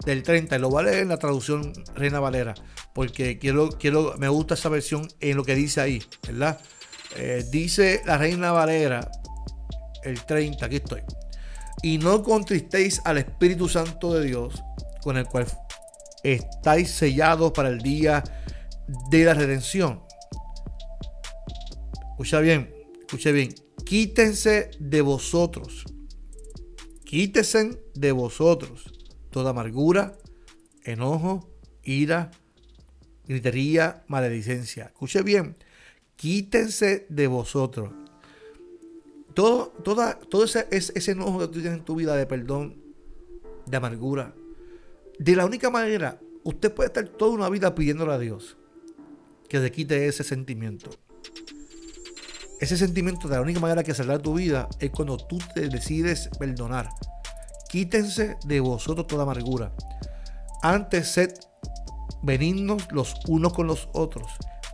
del 0.05 0.23
30. 0.23 0.59
Lo 0.59 0.83
leer 0.83 1.03
en 1.03 1.09
la 1.09 1.19
traducción 1.19 1.73
Reina 1.95 2.21
Valera. 2.21 2.55
Porque 2.93 3.39
quiero, 3.39 3.71
quiero, 3.71 4.15
me 4.19 4.29
gusta 4.29 4.55
esa 4.55 4.69
versión 4.69 5.09
en 5.21 5.37
lo 5.37 5.45
que 5.45 5.55
dice 5.55 5.81
ahí, 5.81 6.03
¿verdad? 6.27 6.61
Eh, 7.17 7.45
dice 7.51 8.03
la 8.05 8.19
Reina 8.19 8.53
Valera, 8.53 9.11
el 10.03 10.25
30, 10.25 10.67
aquí 10.67 10.77
estoy. 10.77 11.03
Y 11.83 11.99
no 11.99 12.23
contristéis 12.23 13.01
al 13.05 13.19
Espíritu 13.19 13.69
Santo 13.69 14.15
de 14.15 14.27
Dios, 14.27 14.63
con 15.01 15.17
el 15.17 15.27
cual 15.27 15.47
estáis 16.25 16.91
sellados 16.91 17.53
para 17.53 17.69
el 17.69 17.79
día 17.79 18.25
de 19.11 19.25
la 19.25 19.35
redención. 19.35 20.03
Escucha 22.11 22.41
bien, 22.41 22.75
escucha 23.01 23.31
bien. 23.31 23.55
Quítense 23.85 24.71
de 24.81 25.01
vosotros. 25.03 25.85
Quítense 27.05 27.81
de 27.95 28.13
vosotros 28.13 28.98
toda 29.39 29.51
amargura, 29.51 30.19
enojo, 30.83 31.49
ira, 31.85 32.33
gritería, 33.25 34.03
maledicencia. 34.09 34.87
Escuche 34.87 35.23
bien. 35.23 35.55
Quítense 36.17 37.07
de 37.09 37.29
vosotros. 37.29 37.93
Todo, 39.35 39.69
toda, 39.85 40.19
todo 40.19 40.43
ese, 40.43 40.67
ese 40.73 41.13
enojo 41.13 41.39
que 41.39 41.47
tú 41.47 41.53
tienes 41.61 41.75
en 41.75 41.85
tu 41.85 41.95
vida 41.95 42.17
de 42.17 42.27
perdón, 42.27 42.83
de 43.65 43.77
amargura. 43.77 44.35
De 45.21 45.37
la 45.37 45.47
única 45.47 45.71
manera, 45.71 46.19
usted 46.43 46.75
puede 46.75 46.89
estar 46.89 47.09
toda 47.09 47.31
una 47.31 47.49
vida 47.49 47.77
pidiéndole 47.77 48.15
a 48.15 48.19
Dios 48.19 48.57
que 49.49 49.61
se 49.61 49.71
quite 49.71 50.09
ese 50.09 50.25
sentimiento. 50.25 50.91
Ese 52.61 52.77
sentimiento 52.77 53.29
de 53.29 53.37
la 53.37 53.43
única 53.43 53.61
manera 53.61 53.85
que 53.85 53.95
saldrá 53.95 54.19
tu 54.19 54.35
vida 54.35 54.69
es 54.81 54.91
cuando 54.91 55.17
tú 55.17 55.39
te 55.55 55.69
decides 55.69 56.29
perdonar. 56.41 56.89
Quítense 57.69 58.37
de 58.47 58.61
vosotros 58.61 59.07
toda 59.07 59.25
amargura. 59.25 59.75
Antes 60.63 61.09
sed 61.09 61.35
benignos 62.23 62.89
los 62.91 63.15
unos 63.27 63.53
con 63.53 63.67
los 63.67 63.89
otros, 63.93 64.27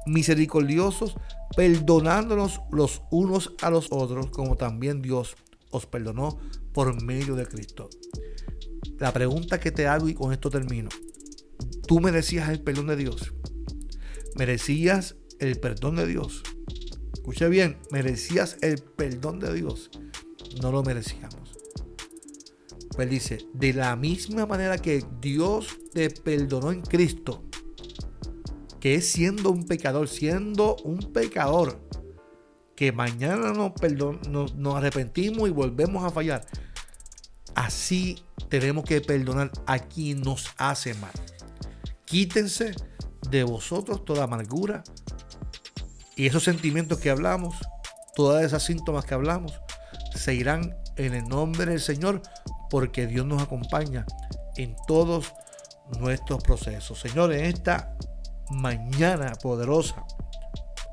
misericordiosos, 0.06 1.16
perdonándonos 1.56 2.60
los 2.70 3.02
unos 3.10 3.52
a 3.62 3.70
los 3.70 3.88
otros, 3.90 4.30
como 4.30 4.56
también 4.56 5.02
Dios 5.02 5.36
os 5.70 5.86
perdonó 5.86 6.38
por 6.72 7.02
medio 7.02 7.34
de 7.34 7.46
Cristo. 7.46 7.90
La 8.98 9.12
pregunta 9.12 9.60
que 9.60 9.72
te 9.72 9.86
hago 9.86 10.08
y 10.08 10.14
con 10.14 10.32
esto 10.32 10.50
termino. 10.50 10.88
¿Tú 11.86 12.00
merecías 12.00 12.48
el 12.48 12.62
perdón 12.62 12.86
de 12.86 12.96
Dios? 12.96 13.34
¿Merecías 14.36 15.16
el 15.40 15.58
perdón 15.58 15.96
de 15.96 16.06
Dios? 16.06 16.42
Escucha 17.12 17.48
bien, 17.48 17.78
¿merecías 17.90 18.56
el 18.62 18.80
perdón 18.82 19.40
de 19.40 19.52
Dios? 19.52 19.90
No 20.62 20.72
lo 20.72 20.82
merecíamos. 20.82 21.43
Pues 22.94 23.10
dice, 23.10 23.46
de 23.52 23.72
la 23.72 23.96
misma 23.96 24.46
manera 24.46 24.78
que 24.78 25.04
Dios 25.20 25.66
te 25.92 26.10
perdonó 26.10 26.70
en 26.70 26.82
Cristo, 26.82 27.42
que 28.78 28.94
es 28.94 29.10
siendo 29.10 29.50
un 29.50 29.66
pecador, 29.66 30.06
siendo 30.06 30.76
un 30.84 31.12
pecador, 31.12 31.80
que 32.76 32.92
mañana 32.92 33.52
nos, 33.52 34.54
nos 34.54 34.74
arrepentimos 34.76 35.48
y 35.48 35.52
volvemos 35.52 36.04
a 36.04 36.10
fallar. 36.10 36.46
Así 37.54 38.18
tenemos 38.48 38.84
que 38.84 39.00
perdonar 39.00 39.50
a 39.66 39.78
quien 39.78 40.20
nos 40.20 40.50
hace 40.56 40.94
mal. 40.94 41.12
Quítense 42.04 42.74
de 43.30 43.42
vosotros 43.42 44.04
toda 44.04 44.24
amargura 44.24 44.84
y 46.16 46.26
esos 46.26 46.44
sentimientos 46.44 46.98
que 46.98 47.10
hablamos, 47.10 47.56
todas 48.14 48.44
esas 48.44 48.64
síntomas 48.64 49.04
que 49.04 49.14
hablamos, 49.14 49.52
se 50.14 50.34
irán 50.34 50.76
en 50.96 51.14
el 51.14 51.24
nombre 51.24 51.66
del 51.66 51.80
Señor 51.80 52.22
porque 52.74 53.06
Dios 53.06 53.24
nos 53.24 53.40
acompaña 53.40 54.04
en 54.56 54.74
todos 54.88 55.32
nuestros 56.00 56.42
procesos. 56.42 56.98
Señores, 56.98 57.40
esta 57.42 57.96
mañana 58.50 59.30
poderosa, 59.40 60.04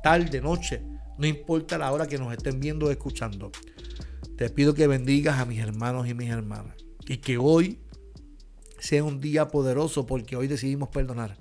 tarde, 0.04 0.42
noche, 0.42 0.84
no 1.18 1.26
importa 1.26 1.80
la 1.80 1.92
hora 1.92 2.06
que 2.06 2.20
nos 2.20 2.32
estén 2.34 2.60
viendo 2.60 2.86
o 2.86 2.92
escuchando, 2.92 3.52
te 4.38 4.48
pido 4.52 4.76
que 4.76 4.86
bendigas 4.86 5.40
a 5.40 5.46
mis 5.46 5.60
hermanos 5.60 6.08
y 6.08 6.14
mis 6.14 6.30
hermanas 6.30 6.76
y 7.08 7.18
que 7.18 7.40
hoy 7.40 7.80
sea 8.78 9.04
un 9.04 9.20
día 9.20 9.48
poderoso 9.48 10.06
porque 10.06 10.36
hoy 10.36 10.46
decidimos 10.46 10.90
perdonar. 10.90 11.36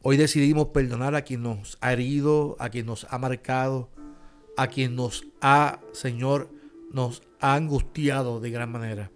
Hoy 0.00 0.16
decidimos 0.16 0.68
perdonar 0.68 1.14
a 1.14 1.20
quien 1.20 1.42
nos 1.42 1.76
ha 1.82 1.92
herido, 1.92 2.56
a 2.60 2.70
quien 2.70 2.86
nos 2.86 3.06
ha 3.10 3.18
marcado, 3.18 3.90
a 4.56 4.68
quien 4.68 4.96
nos 4.96 5.26
ha, 5.42 5.80
Señor, 5.92 6.50
nos 6.90 7.20
ha 7.40 7.56
angustiado 7.56 8.40
de 8.40 8.48
gran 8.48 8.72
manera. 8.72 9.10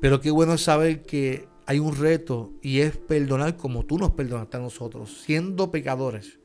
Pero 0.00 0.20
qué 0.20 0.30
bueno 0.30 0.56
saber 0.58 1.02
que 1.02 1.48
hay 1.66 1.78
un 1.78 1.96
reto 1.96 2.52
y 2.62 2.80
es 2.80 2.96
perdonar 2.96 3.56
como 3.56 3.84
tú 3.84 3.98
nos 3.98 4.10
perdonaste 4.10 4.56
a 4.56 4.60
nosotros, 4.60 5.22
siendo 5.24 5.70
pecadores, 5.70 6.38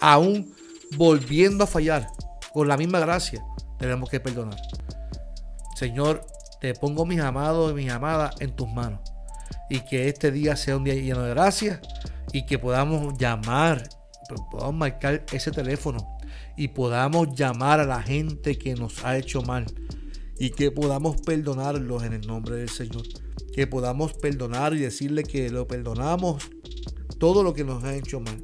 aún 0.00 0.54
volviendo 0.96 1.64
a 1.64 1.66
fallar, 1.66 2.06
con 2.52 2.68
la 2.68 2.78
misma 2.78 3.00
gracia, 3.00 3.44
tenemos 3.78 4.08
que 4.08 4.18
perdonar. 4.18 4.58
Señor, 5.74 6.24
te 6.58 6.72
pongo 6.72 7.04
mis 7.04 7.20
amados 7.20 7.70
y 7.72 7.74
mis 7.74 7.90
amadas 7.90 8.34
en 8.40 8.56
tus 8.56 8.68
manos. 8.68 9.00
Y 9.68 9.80
que 9.80 10.08
este 10.08 10.30
día 10.30 10.56
sea 10.56 10.78
un 10.78 10.84
día 10.84 10.94
lleno 10.94 11.22
de 11.22 11.30
gracia 11.30 11.82
y 12.32 12.46
que 12.46 12.58
podamos 12.58 13.18
llamar, 13.18 13.86
podamos 14.50 14.74
marcar 14.74 15.26
ese 15.32 15.50
teléfono 15.50 16.16
y 16.56 16.68
podamos 16.68 17.34
llamar 17.34 17.80
a 17.80 17.84
la 17.84 18.02
gente 18.02 18.56
que 18.56 18.74
nos 18.74 19.04
ha 19.04 19.18
hecho 19.18 19.42
mal 19.42 19.66
y 20.38 20.50
que 20.50 20.70
podamos 20.70 21.20
perdonarlos 21.20 22.02
en 22.04 22.12
el 22.12 22.26
nombre 22.26 22.56
del 22.56 22.68
Señor. 22.68 23.02
Que 23.52 23.66
podamos 23.66 24.12
perdonar 24.12 24.74
y 24.74 24.78
decirle 24.78 25.22
que 25.22 25.48
lo 25.50 25.66
perdonamos 25.66 26.50
todo 27.18 27.42
lo 27.42 27.54
que 27.54 27.64
nos 27.64 27.84
ha 27.84 27.94
hecho 27.94 28.20
mal. 28.20 28.42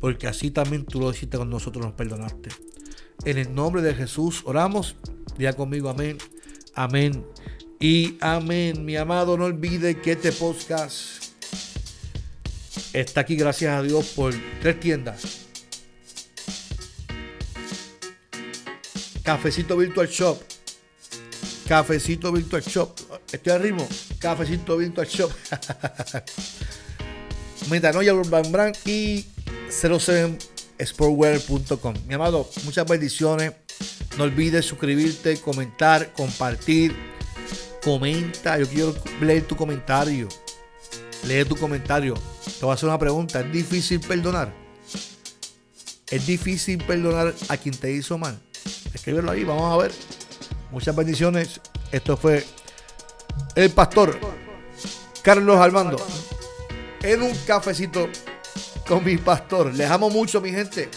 Porque 0.00 0.26
así 0.26 0.50
también 0.50 0.84
tú 0.84 1.00
lo 1.00 1.10
hiciste 1.10 1.36
con 1.36 1.50
nosotros, 1.50 1.84
nos 1.84 1.94
perdonaste. 1.94 2.50
En 3.24 3.36
el 3.38 3.54
nombre 3.54 3.82
de 3.82 3.94
Jesús 3.94 4.42
oramos. 4.44 4.96
Diga 5.36 5.52
conmigo 5.52 5.88
amén, 5.88 6.18
amén 6.74 7.24
y 7.80 8.16
amén. 8.20 8.84
Mi 8.84 8.96
amado, 8.96 9.36
no 9.36 9.44
olvide 9.44 10.00
que 10.00 10.12
este 10.12 10.32
podcast 10.32 11.24
está 12.92 13.20
aquí 13.20 13.36
gracias 13.36 13.72
a 13.72 13.82
Dios 13.82 14.12
por 14.16 14.34
tres 14.60 14.80
tiendas. 14.80 15.46
Cafecito 19.22 19.76
Virtual 19.76 20.08
Shop. 20.08 20.57
Cafecito 21.68 22.32
Virtual 22.32 22.62
Shop. 22.62 22.98
Estoy 23.30 23.52
al 23.52 23.60
ritmo. 23.60 23.86
Cafecito 24.18 24.78
Virtual 24.78 25.06
Shop. 25.06 25.30
Metanoia 27.70 28.14
Urban 28.14 28.50
Brand 28.50 28.74
y 28.86 29.26
07sportwear.com. 29.68 31.94
Mi 32.06 32.14
amado, 32.14 32.48
muchas 32.64 32.86
bendiciones. 32.86 33.52
No 34.16 34.24
olvides 34.24 34.64
suscribirte, 34.64 35.38
comentar, 35.42 36.14
compartir. 36.14 36.96
Comenta. 37.84 38.58
Yo 38.58 38.66
quiero 38.66 38.96
leer 39.20 39.46
tu 39.46 39.54
comentario. 39.54 40.26
Lee 41.26 41.44
tu 41.44 41.54
comentario. 41.54 42.14
Te 42.14 42.62
voy 42.62 42.70
a 42.70 42.74
hacer 42.74 42.88
una 42.88 42.98
pregunta. 42.98 43.40
¿Es 43.40 43.52
difícil 43.52 44.00
perdonar? 44.00 44.54
¿Es 46.10 46.26
difícil 46.26 46.82
perdonar 46.82 47.34
a 47.50 47.58
quien 47.58 47.76
te 47.76 47.92
hizo 47.92 48.16
mal? 48.16 48.40
Escríbelo 48.94 49.30
ahí, 49.30 49.44
vamos 49.44 49.70
a 49.70 49.76
ver. 49.76 49.92
Muchas 50.70 50.94
bendiciones. 50.94 51.60
Esto 51.90 52.16
fue 52.16 52.44
el 53.54 53.70
pastor 53.70 54.18
Carlos 55.22 55.58
Armando 55.58 55.96
en 57.02 57.22
un 57.22 57.34
cafecito 57.46 58.08
con 58.86 59.04
mi 59.04 59.16
pastor. 59.16 59.74
Les 59.74 59.90
amo 59.90 60.10
mucho, 60.10 60.40
mi 60.40 60.50
gente. 60.50 60.90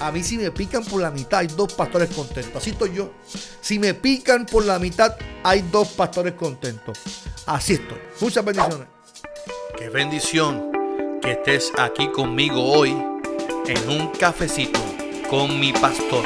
A 0.00 0.12
mí 0.12 0.22
si 0.22 0.38
me 0.38 0.50
pican 0.50 0.84
por 0.84 1.02
la 1.02 1.10
mitad 1.10 1.40
hay 1.40 1.48
dos 1.48 1.74
pastores 1.74 2.08
contentos. 2.10 2.56
Así 2.56 2.70
estoy 2.70 2.94
yo. 2.94 3.12
Si 3.60 3.78
me 3.78 3.94
pican 3.94 4.46
por 4.46 4.64
la 4.64 4.78
mitad 4.78 5.16
hay 5.42 5.62
dos 5.62 5.88
pastores 5.88 6.34
contentos. 6.34 6.98
Así 7.46 7.74
estoy. 7.74 7.98
Muchas 8.20 8.44
bendiciones. 8.44 8.88
Qué 9.76 9.88
bendición 9.88 10.70
que 11.20 11.32
estés 11.32 11.72
aquí 11.78 12.08
conmigo 12.08 12.62
hoy 12.62 12.90
en 13.66 13.88
un 13.88 14.08
cafecito 14.12 14.80
con 15.28 15.58
mi 15.60 15.72
pastor. 15.72 16.24